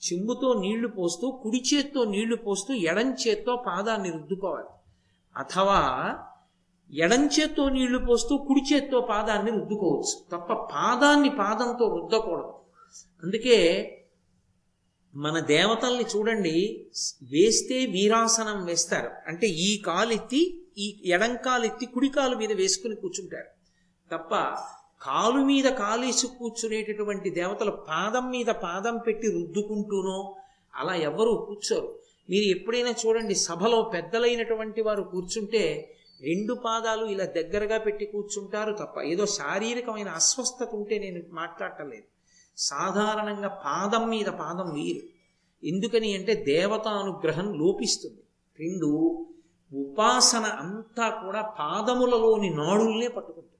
చెంబుతో 0.03 0.53
నీళ్ళు 0.53 0.87
పోస్తూ 0.87 1.31
కుడి 1.31 1.63
చేత్తో 1.73 2.03
నీళ్ళు 2.03 2.35
పోస్తూ 2.35 2.73
ఎడం 2.73 3.13
చేత్తో 3.13 3.63
పాదాన్ని 3.67 4.11
రుద్దుకోవాలి. 4.11 4.67
అథవా 5.37 6.13
ఎడంచేత్తో 6.91 7.69
నీళ్ళు 7.69 7.97
పోస్తూ 7.97 8.37
కుడి 8.37 8.73
చేత్తో 8.73 9.01
పాదాన్ని 9.01 9.51
రుద్దుకోవచ్చు. 9.51 10.25
తప్ప 10.31 10.53
పాదాన్ని 10.53 11.29
పాదంతో 11.29 11.95
రుద్దకూడదు. 11.95 12.53
అందుకే 13.23 13.99
మన 15.15 15.39
దేవతల్ని 15.39 16.05
చూడండి 16.15 16.85
వేస్తే 17.23 17.85
వీరాసనం 17.85 18.65
వేస్తారు. 18.65 19.09
అంటే 19.27 19.47
ఈ 19.47 19.77
కాలెత్తి 19.77 20.61
ఈ 20.77 21.01
ఎడం 21.05 21.37
కాలెత్తి 21.45 21.85
కుడి 21.85 22.09
కాలు 22.09 22.35
మీద 22.35 22.51
వేసుకుని 22.51 22.95
కూర్చుంటారు. 22.95 23.47
తప్ప 24.15 24.35
కాలు 25.01 25.45
మీద 25.45 25.65
కాలేసి 25.65 26.27
కూర్చునేటటువంటి 26.27 27.29
దేవతలు 27.29 27.71
పాదం 27.71 28.31
మీద 28.31 28.45
పాదం 28.45 28.97
పెట్టి 28.97 29.27
రుద్దుకుంటూనో 29.31 30.35
అలా 30.75 30.95
ఎవరు 30.95 31.45
కూర్చోరు. 31.47 31.99
మీరు 32.29 32.43
ఎప్పుడైనా 32.43 32.93
చూడండి 33.05 33.35
సభలో 33.35 33.81
పెద్దలైనటువంటి 33.81 34.81
వారు 34.81 35.03
కూర్చుంటే 35.03 35.95
రెండు 36.23 36.53
పాదాలు 36.53 37.05
ఇలా 37.05 37.25
దగ్గరగా 37.25 37.77
పెట్టి 37.77 38.05
కూర్చుంటారు 38.05 38.73
తప్ప 38.73 39.01
ఏదో 39.01 39.25
శారీరకమైన 39.25 40.09
అస్వస్థత 40.09 40.69
ఉంటే 40.73 40.99
నేను 40.99 41.21
మాట్లాడటం 41.35 41.89
లేదు. 41.89 42.07
సాధారణంగా 42.57 43.47
పాదం 43.47 44.09
మీద 44.09 44.25
పాదం 44.25 44.67
వీరు 44.73 45.01
ఎందుకని 45.63 46.15
అంటే 46.17 46.33
దేవతానుగ్రహం 46.35 47.47
లోపిస్తుంది. 47.59 48.21
రెండు 48.59 48.89
ఉపాసన 49.73 50.45
అంతా 50.45 51.05
కూడా 51.09 51.41
పాదములలోని 51.41 52.49
నాడుల్నే 52.49 53.07
పట్టుకుంటుంది. 53.07 53.59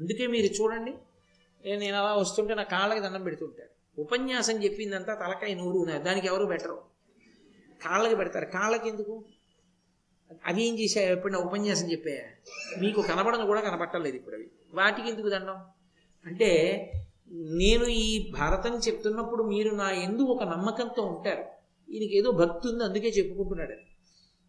అందుకే 0.00 0.26
మీరు 0.26 0.46
చూడండి 0.46 0.92
నేను 1.78 1.96
అలా 1.96 2.12
వస్తుంటే 2.14 2.54
నా 2.54 2.62
కాళ్ళకి 2.62 3.00
దండం 3.00 3.22
పెడుతుంటారు 3.22 3.72
ఉపన్యాసం 4.00 4.56
చెప్పిందంతా 4.64 5.14
తలకాయ 5.14 5.54
నూరు 5.54 5.80
దానికి 5.98 6.26
ఎవరు 6.26 6.44
బెటరు 6.44 6.78
కాళ్ళకి 7.82 8.16
పెడతారు. 8.16 8.46
కాళ్ళకి 8.46 8.88
ఎందుకు? 8.88 9.24
అవి 10.46 10.68
ఏం 10.68 10.78
చేశాయి? 10.78 11.12
ఎప్పుడైనా 11.12 11.38
ఉపన్యాసం 11.38 11.92
చెప్పాయా? 11.92 12.22
మీకు 12.80 13.02
కనబడను 13.02 13.46
కూడా 13.46 13.60
కనబట్టలేదు 13.60 14.16
ఇప్పుడు 14.16 14.34
అవి. 14.34 14.50
వాటికి 14.74 15.08
ఎందుకు 15.08 15.28
దండం? 15.28 15.56
అంటే 16.26 16.92
నేను 17.32 17.84
ఈ 17.84 18.32
భారతం 18.38 18.78
చెప్తున్నప్పుడు 18.78 19.42
మీరు 19.42 19.74
నా 19.74 19.90
ఎందు 19.90 20.22
ఒక 20.22 20.42
నమ్మకంతో 20.42 21.02
ఉంటారు. 21.02 21.44
ఈయనకి 21.92 22.18
ఏదో 22.18 22.30
భక్తి 22.30 22.68
ఉంది 22.68 22.84
అందుకే 22.84 23.08
చెప్పుకుంటున్నాడు. 23.08 23.74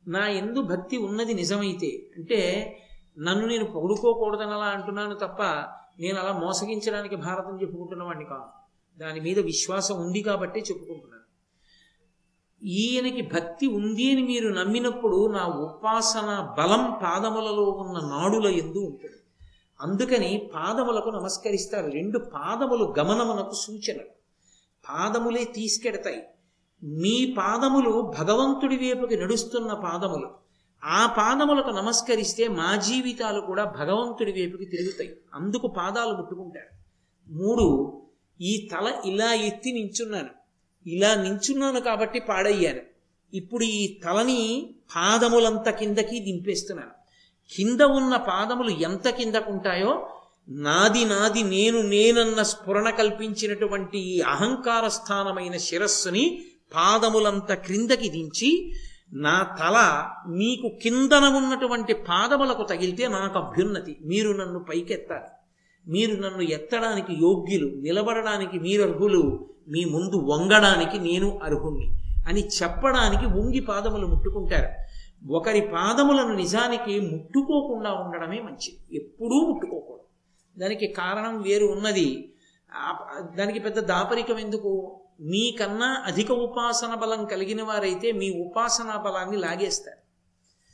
నా 0.10 0.28
ఎందు 0.28 0.62
భక్తి 0.62 0.98
ఉన్నది 0.98 1.34
నిజమైతే 1.34 2.08
అంటే 2.18 2.40
నన్ను 3.20 3.48
నేను 3.48 3.66
పొగుడుకోకూడదని 3.66 4.52
అలా 4.52 4.66
అంటున్నాను 4.66 5.16
తప్ప 5.16 5.44
నేను 6.00 6.20
అలా 6.20 6.40
మోసగించడానికి 6.40 7.16
భారతం 7.16 7.62
చెప్పుకుంటున్న 7.62 8.04
వాడిని 8.04 8.26
కాదు. 8.26 8.46
దాని 9.00 9.20
మీద 9.20 9.40
విశ్వాసం 9.40 9.96
ఉంది 9.96 10.22
కాబట్టే 10.22 10.60
చెప్పుకుంటున్నాను. 10.60 11.21
ఈయనకి 12.64 13.22
భక్తి 13.22 13.68
ఉంది 13.68 14.12
అని 14.12 14.24
మీరు 14.24 14.50
నమ్మినప్పుడు 14.50 15.32
నా 15.32 15.46
ఉపాసన 15.46 16.56
బలం 16.58 17.00
పాదములలో 17.04 17.64
ఉన్న 17.64 18.00
నాడుల 18.00 18.48
ఎందు 18.48 18.78
ఉంటుంది. 18.78 19.16
అందుకని 19.82 20.52
పాదములకు 20.56 21.10
నమస్కరిస్తారు. 21.10 21.92
రెండు 21.92 22.20
పాదములు 22.20 22.94
గమనమునకు 23.00 23.56
సూచనలు. 23.56 24.22
పాదములే 24.90 25.44
తీసుకెడతాయి. 25.44 26.24
మీ 26.84 27.36
పాదములు 27.38 28.14
భగవంతుడి 28.20 28.78
వైపుకి 28.78 29.18
నడుస్తున్న 29.18 29.74
పాదములు. 29.74 30.30
ఆ 30.84 31.06
పాదములకు 31.06 31.70
నమస్కరిస్తే 31.70 32.48
మా 32.48 32.76
జీవితాలు 32.76 33.42
కూడా 33.42 33.64
భగవంతుడి 33.64 34.32
వైపుకి 34.32 34.66
తిరుగుతాయి. 34.66 35.18
అందుకు 35.34 35.68
పాదాలు 35.68 36.14
ముట్టుకుంటారు. 36.14 36.82
మూడు 37.34 37.98
ఈ 38.42 38.70
తల 38.72 38.94
ఇలా 39.06 39.34
ఎత్తి 39.34 39.72
నించున్నాను. 39.72 40.41
ఇలా 40.88 41.16
నించున్నాను 41.16 41.80
కాబట్టి 41.80 42.20
పాడయ్యాను. 42.20 42.80
ఇప్పుడు 43.34 43.64
ఈ 43.64 44.00
తలని 44.06 44.70
పాదములంత 44.96 45.70
కిందకి 45.70 46.20
దింపేస్తున్నాను. 46.20 46.92
కింద 47.56 47.82
ఉన్న 47.82 48.16
పాదములు 48.16 48.70
ఎంత 48.70 49.10
కిందకుంటాయో 49.10 50.10
నాది 50.50 51.06
నాది 51.06 51.44
నేను 51.44 51.82
నేనన్న 51.82 52.44
స్ఫురణ 52.44 52.90
కల్పించినటువంటి 52.90 54.00
ఈ 54.00 54.22
అహంకార 54.22 54.88
స్థానమైన 54.88 55.58
శిరస్సుని 55.58 56.44
పాదములంత 56.76 57.54
క్రిందకి 57.54 58.10
దించి 58.10 58.74
నా 59.14 59.44
తల 59.44 60.08
మీకు 60.30 60.80
కిందన 60.84 61.24
ఉన్నటువంటి 61.24 61.94
పాదములకు 61.94 62.64
తగిలితే 62.64 63.08
నాకు 63.08 63.40
అభ్యున్నతి. 63.40 63.98
మీరు 64.02 64.32
నన్ను 64.32 64.60
పైకెత్తాలి. 64.60 65.26
మీరు 65.92 66.16
నన్ను 66.16 66.42
ఎత్తడానికి 66.42 67.14
యోగ్యులు 67.14 67.68
నిలబడడానికి 67.68 68.60
మీరు 68.60 68.82
అర్హులు. 68.82 69.51
మీ 69.68 69.86
ముందు 69.86 70.16
వంగడానికి 70.16 71.00
నేను 71.00 71.40
అర్హుణ్ణి 71.44 71.92
అని 72.28 72.48
చెప్పడానికి 72.48 73.26
వంగి 73.26 73.60
పాదములు 73.60 74.08
ముట్టుకుంటారు. 74.08 74.82
ఒకరి 75.32 75.62
పాదములను 75.62 76.34
నిజానికి 76.36 77.00
ముట్టుకోకుండా 77.00 77.94
ఉండడమే 77.94 78.40
మంచిది. 78.40 78.96
ఎప్పుడూ 78.96 79.48
ముట్టుకోకూడదు. 79.52 80.02
దానికి 80.60 80.88
కారణం 80.88 81.42
వేరు 81.42 81.66
ఉన్నది. 81.66 82.34
దానికి 83.36 83.60
పెద్ద 83.60 83.80
దాపరికం 83.80 84.40
ఎందుకు? 84.40 85.02
మీకన్నా 85.22 86.04
అధిక 86.06 86.32
ఉపాసన 86.32 86.96
బలం 86.96 87.26
కలిగిన 87.26 87.64
వారైతే 87.64 88.12
మీ 88.12 88.46
ఉపాసనా 88.48 88.98
బలాన్ని 88.98 89.38
లాగేస్తారు. 89.38 90.02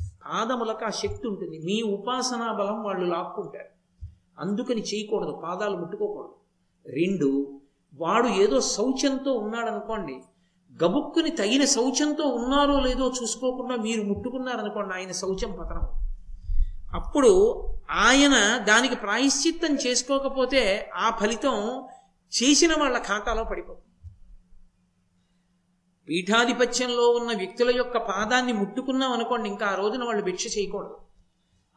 పాదములకు 0.03 0.85
ఆ 0.85 0.89
శక్తి 0.89 1.27
ఉంటుంది. 1.27 1.59
మీ 1.59 1.81
ఉపాసనా 1.81 2.53
బలం 2.53 2.83
వాళ్ళు 2.83 3.05
లాక్కుంటారు. 3.05 4.05
అందుకని 4.39 4.81
చేయకూడదు. 4.81 5.41
పాదాలు 5.43 5.77
ముట్టుకోకూడదు. 5.77 6.35
రెండు 6.91 7.61
వాడు 7.97 8.27
ఏదో 8.27 8.61
శౌచంతో 8.61 9.33
ఉన్నాడనుకోండి 9.33 10.15
గబుక్కుని 10.83 11.29
తగిన 11.29 11.65
శౌచంతో 11.65 12.23
ఉన్నారో 12.23 12.79
లేదో 12.79 13.13
చూసుకోకుండా 13.23 13.75
మీరు 13.75 14.01
ముట్టుకున్నారనుకోండి 14.01 14.93
ఆయన 14.93 15.11
శౌచం 15.11 15.51
పతనం. 15.51 15.85
అప్పుడు 16.93 17.31
ఆయన 17.91 18.57
దానికి 18.57 18.95
ప్రాయశ్చిత్తం 18.95 19.75
చేసుకోకపోతే 19.75 20.89
ఆ 20.95 21.17
ఫలితం 21.21 21.83
చేసిన 22.33 22.73
వాళ్ళ 22.73 22.97
ఖాతాలో 22.97 23.43
పడిపోతుంది. 23.43 23.83
పీఠాధిపత్యంలో 26.07 27.09
ఉన్న 27.09 27.37
వ్యక్తుల 27.37 27.77
యొక్క 27.77 27.97
పాదాన్ని 27.97 28.53
ముట్టుకున్నాం 28.53 29.11
అనుకోండి 29.11 29.49
ఇంకా 29.49 29.65
ఆ 29.67 29.75
రోజున 29.75 30.03
వాళ్ళు 30.03 30.23
భిక్ష 30.23 30.57
చేయకూడదు. 30.57 30.97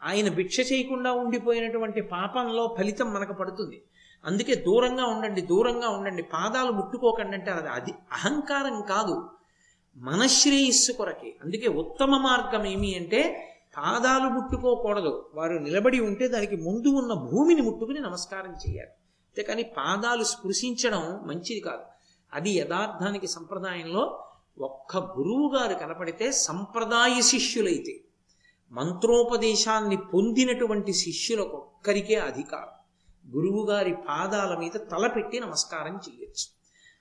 ఆయన 0.02 0.28
భిక్ష 0.28 0.60
చేయకుండా 0.72 1.12
ఉండిపోయినటువంటి 1.12 2.00
పాపంలో 2.00 2.76
ఫలితం 2.78 3.14
మనకు 3.14 3.32
పడుతుంది. 3.32 3.82
అందుకే 4.24 4.54
దూరంగా 4.54 5.04
ఉండండి 5.06 5.40
దూరంగా 5.40 5.88
ఉండండి. 5.88 6.22
పాదాలు 6.22 6.72
ముట్టుకోకండి 6.72 7.36
అంటే 7.36 7.50
అది 7.50 7.68
అది 7.68 7.90
అహంకారం 8.12 8.82
కాదు. 8.82 9.28
మనశ్రేయస్సు 9.96 10.92
కొరకే. 10.92 11.36
అందుకే 11.44 11.68
ఉత్తమ 11.68 12.16
మార్గం 12.16 12.66
ఏమి 12.66 12.94
అంటే 12.94 13.46
పాదాలు 13.76 14.28
ముట్టుకోకూడదు. 14.30 15.30
వారు 15.34 15.52
నిలబడి 15.52 16.00
ఉంటే 16.00 16.28
దానికి 16.28 16.56
ముందు 16.56 16.88
ఉన్న 16.88 17.12
భూమిని 17.12 17.62
ముట్టుకుని 17.62 18.00
నమస్కారం 18.00 18.52
చేయాలి. 18.52 18.90
అంతేకాని 18.90 19.62
పాదాలు 19.62 20.24
స్పృశించడం 20.24 21.20
మంచిది 21.26 21.60
కాదు. 21.60 21.82
అది 22.32 22.50
యథార్థానికి 22.50 23.26
సంప్రదాయంలో 23.26 24.24
ఒక్క 24.60 24.96
గురువు 24.96 25.56
గారు 25.56 25.74
కనపడితే 25.74 26.32
సంప్రదాయ 26.32 27.20
శిష్యులైతే 27.20 28.00
మంత్రోపదేశాన్ని 28.72 29.96
పొందినటువంటి 29.96 30.92
శిష్యులకు 30.92 31.56
ఒక్కరికే 31.56 32.14
అధికారం 32.14 32.79
గురువుగారి 33.34 33.94
పాదాల 34.08 34.58
మీద 34.58 34.72
తలపెట్టి 34.72 35.40
నమస్కారం 35.40 35.94
చేయొచ్చు 35.94 36.48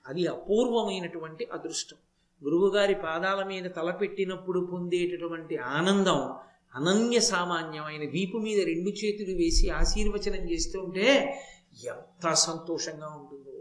అది 0.06 0.26
అపూర్వమైనటువంటి 0.26 1.44
అదృష్టం. 1.44 1.96
గురువుగారి 2.44 2.94
పాదాల 2.94 3.44
మీద 3.44 3.64
తలపెట్టినప్పుడు 3.76 4.68
పొందేటటువంటి 4.72 5.56
ఆనందం 5.56 6.34
అనన్య 6.74 7.20
సామాన్యమైన 7.20 8.10
వీపు 8.10 8.38
మీద 8.38 8.64
రెండు 8.64 8.88
చేతులు 8.88 9.36
వేసి 9.36 9.70
ఆశీర్వచనం 9.70 10.50
చేస్తుంటే 10.50 11.40
ఎంత 11.84 12.32
సంతోషంగా 12.32 13.06
ఉంటుందో. 13.06 13.56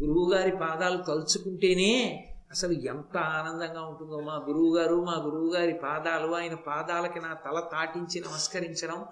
గురువుగారి 0.00 0.56
పాదాలు 0.56 1.02
తలుచుకుంటేనే 1.02 2.24
అసలు 2.50 2.72
ఎంత 2.72 3.16
ఆనందంగా 3.16 3.82
ఉంటుందో. 3.82 4.20
మా 4.20 4.44
గురువుగారు 4.48 5.04
మా 5.04 5.22
గురువుగారి 5.24 5.72
పాదాలు 5.72 6.34
ఆయన 6.34 6.54
పాదాలకి 6.54 7.20
నా 7.20 7.34
తల 7.34 7.60
తాటించి 7.60 8.20
నమస్కరించడం 8.20 9.06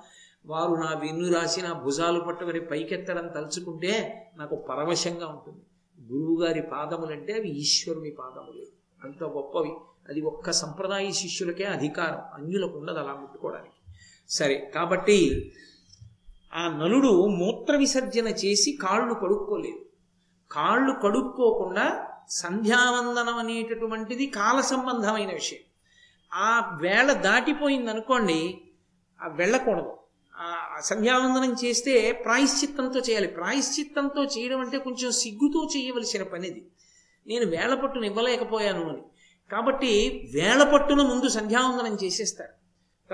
వారు 0.47 0.75
నా 0.75 0.99
వెన్ను 0.99 1.35
రాసి 1.35 1.63
నా 1.63 1.73
భుజాలు 1.73 2.21
పట్టుకొని 2.21 2.61
పైకెత్తడం 2.61 3.29
తలుచుకుంటే 3.29 4.27
నాకు 4.37 4.57
పరవశంగా 4.57 5.27
ఉంటుంది. 5.27 5.63
గురువుగారి 6.13 6.63
పాదములంటే 6.63 7.33
అవి 7.33 7.49
ఈశ్వరుని 7.49 8.11
పాదములే. 8.11 8.67
అంత 9.05 9.25
గొప్పవి. 9.25 9.77
అది 10.09 10.21
ఒక్క 10.21 10.51
సంప్రదాయ 10.51 11.11
శిష్యులకే 11.11 11.65
అధికారం. 11.65 12.45
అన్యులకు 12.45 12.79
ఉండదు 12.79 12.99
అలా 12.99 13.15
ముట్టుకోవడానికి. 13.15 13.93
సరే 14.29 14.73
కాబట్టి 14.75 15.53
ఆ 16.55 16.79
నలుడు 16.79 17.27
మూత్ర 17.27 17.77
విసర్జన 17.77 18.29
చేసి 18.29 18.79
కాళ్ళు 18.83 19.15
కడుక్కోలేదు. 19.15 19.87
కాళ్ళు 20.51 20.93
కడుక్కోకుండా 20.93 22.07
సంధ్యావందనం 22.31 23.39
అనేటటువంటిది 23.39 24.27
కాల 24.27 24.61
సంబంధమైన 24.61 25.33
విషయం. 25.33 25.61
ఆ 26.35 26.79
వేళ 26.83 27.13
దాటిపోయింది 27.13 27.91
అనుకోండి 27.91 28.61
ఆ 29.23 29.29
వెళ్ళకూడదు. 29.29 29.97
సంధ్యావందనం 30.81 31.57
చేస్తే 31.65 32.13
ప్రాయశ్చిత్తంతో 32.13 33.01
చేయాలి. 33.01 33.27
ప్రాయశ్చిత్తంతో 33.27 34.25
చేయడం 34.25 34.61
అంటే 34.61 34.79
కొంచెం 34.79 35.13
సిగ్గుతో 35.13 35.69
చేయవలసిన 35.77 36.23
పనిది. 36.23 36.67
నేను 37.27 37.47
వేళ 37.47 37.75
పట్టును 37.75 38.07
ఇవ్వలేకపోయాను 38.07 38.89
అని. 38.89 39.03
కాబట్టి 39.53 40.21
వేళ 40.35 40.63
పట్టున 40.63 41.03
ముందు 41.03 41.29
సంధ్యావందనం 41.29 41.99
చేసేస్తారు. 42.05 42.57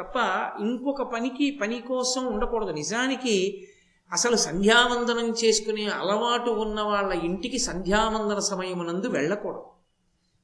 తప్ప 0.00 0.16
ఇంకొక 0.60 1.02
పనికి 1.02 1.58
పని 1.62 1.80
కోసం 1.80 2.26
ఉండకూడదు. 2.26 2.70
నిజానికి 2.70 3.68
అసలు 4.12 4.36
సంధ్యావందనం 4.36 5.34
చేసుకునే 5.44 5.84
అలవాటు 5.84 6.50
ఉన్న 6.50 6.80
వాళ్ళ 6.80 7.12
ఇంటికి 7.12 7.58
సంధ్యావందన 7.58 8.38
సమయమునందు 8.38 9.06
వెళ్ళకూడదు. 9.06 9.64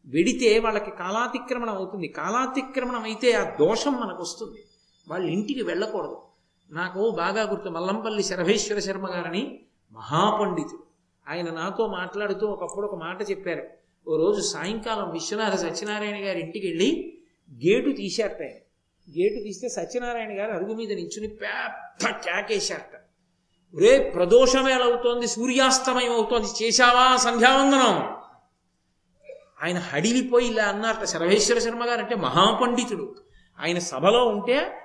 వెడితే 0.07 0.59
వాళ్ళకి 0.59 0.91
కాలాతిక్రమణం 0.91 1.75
అవుతుంది. 1.75 2.09
కాలాతిక్రమణం 2.09 3.03
అయితే 3.03 3.33
ఆ 3.33 3.57
దోషం 3.57 4.01
మనకు 4.01 4.23
వస్తుంది 4.23 4.65
వాళ్ళ 5.09 5.31
ఇంటికి 5.31 5.63
వెళ్ళకూడదు. 5.63 6.28
నాకు 6.71 7.11
బాగా 7.11 7.43
గుర్తు 7.43 7.69
మల్లంపల్లి 7.69 8.23
శరభేశ్వర 8.23 8.79
శర్మ 8.79 9.07
గారని 9.07 9.61
మహాపండితుడు. 9.93 10.83
ఆయన 11.29 11.51
నాతో 11.51 11.87
మాట్లాడుతూ 11.87 12.47
ఒకప్పుడు 12.47 12.87
ఒక 12.87 12.95
మాట 12.95 13.31
చెప్పారు. 13.31 13.67
ఓ 14.09 14.17
రోజు 14.17 14.41
సాయంకాలం 14.41 15.11
విశ్వనాథ 15.11 15.55
సత్యనారాయణ 15.55 16.27
గారి 16.27 16.41
ఇంటికి 16.41 16.67
వెళ్ళి 16.67 17.19
గేటు 17.53 17.97
తీశారట 17.97 18.41
ఆయన. 18.41 18.59
గేటు 19.19 19.43
తీస్తే 19.43 19.69
సత్యనారాయణ 19.69 20.39
గారు 20.39 20.51
అరుగు 20.53 20.75
మీద 20.75 20.93
నించుని 20.93 21.29
పెద్ద 21.29 22.11
కేకేశారట. 22.11 23.01
రే 23.81 24.11
ప్రదోషమేలవుతోంది 24.15 25.27
సూర్యాస్తమయం 25.27 26.13
అవుతోంది 26.13 26.65
చేశావా 26.65 27.17
సంధ్యావందనం? 27.17 28.19
ఆయన 29.63 29.79
హడిలిపోయి 29.79 30.47
ఇలా 30.47 30.65
అన్నారట 30.65 31.05
సర్వేశ్వర 31.05 31.59
శర్మ 31.59 31.85
గారు. 31.85 32.01
అంటే 32.01 32.15
మహాపండితుడు. 32.15 33.15
ఆయన 33.61 33.79
సభలో 33.79 34.25
ఉంటే 34.25 34.79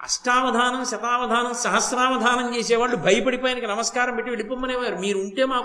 అష్టావధానం 0.00 0.82
శతావధానం 0.84 1.52
సహస్రావధానం 1.54 2.46
చేసేవాళ్ళు 2.54 2.96
భయపడిపోయానికి 2.96 3.66
నమస్కారం 3.66 4.14
పెట్టి 4.16 4.30
వెళ్ళిపోమ్మనేవారు 4.30 4.96
మీరు 4.96 5.18
ఉంటే 5.18 5.44
మాకు 5.44 5.64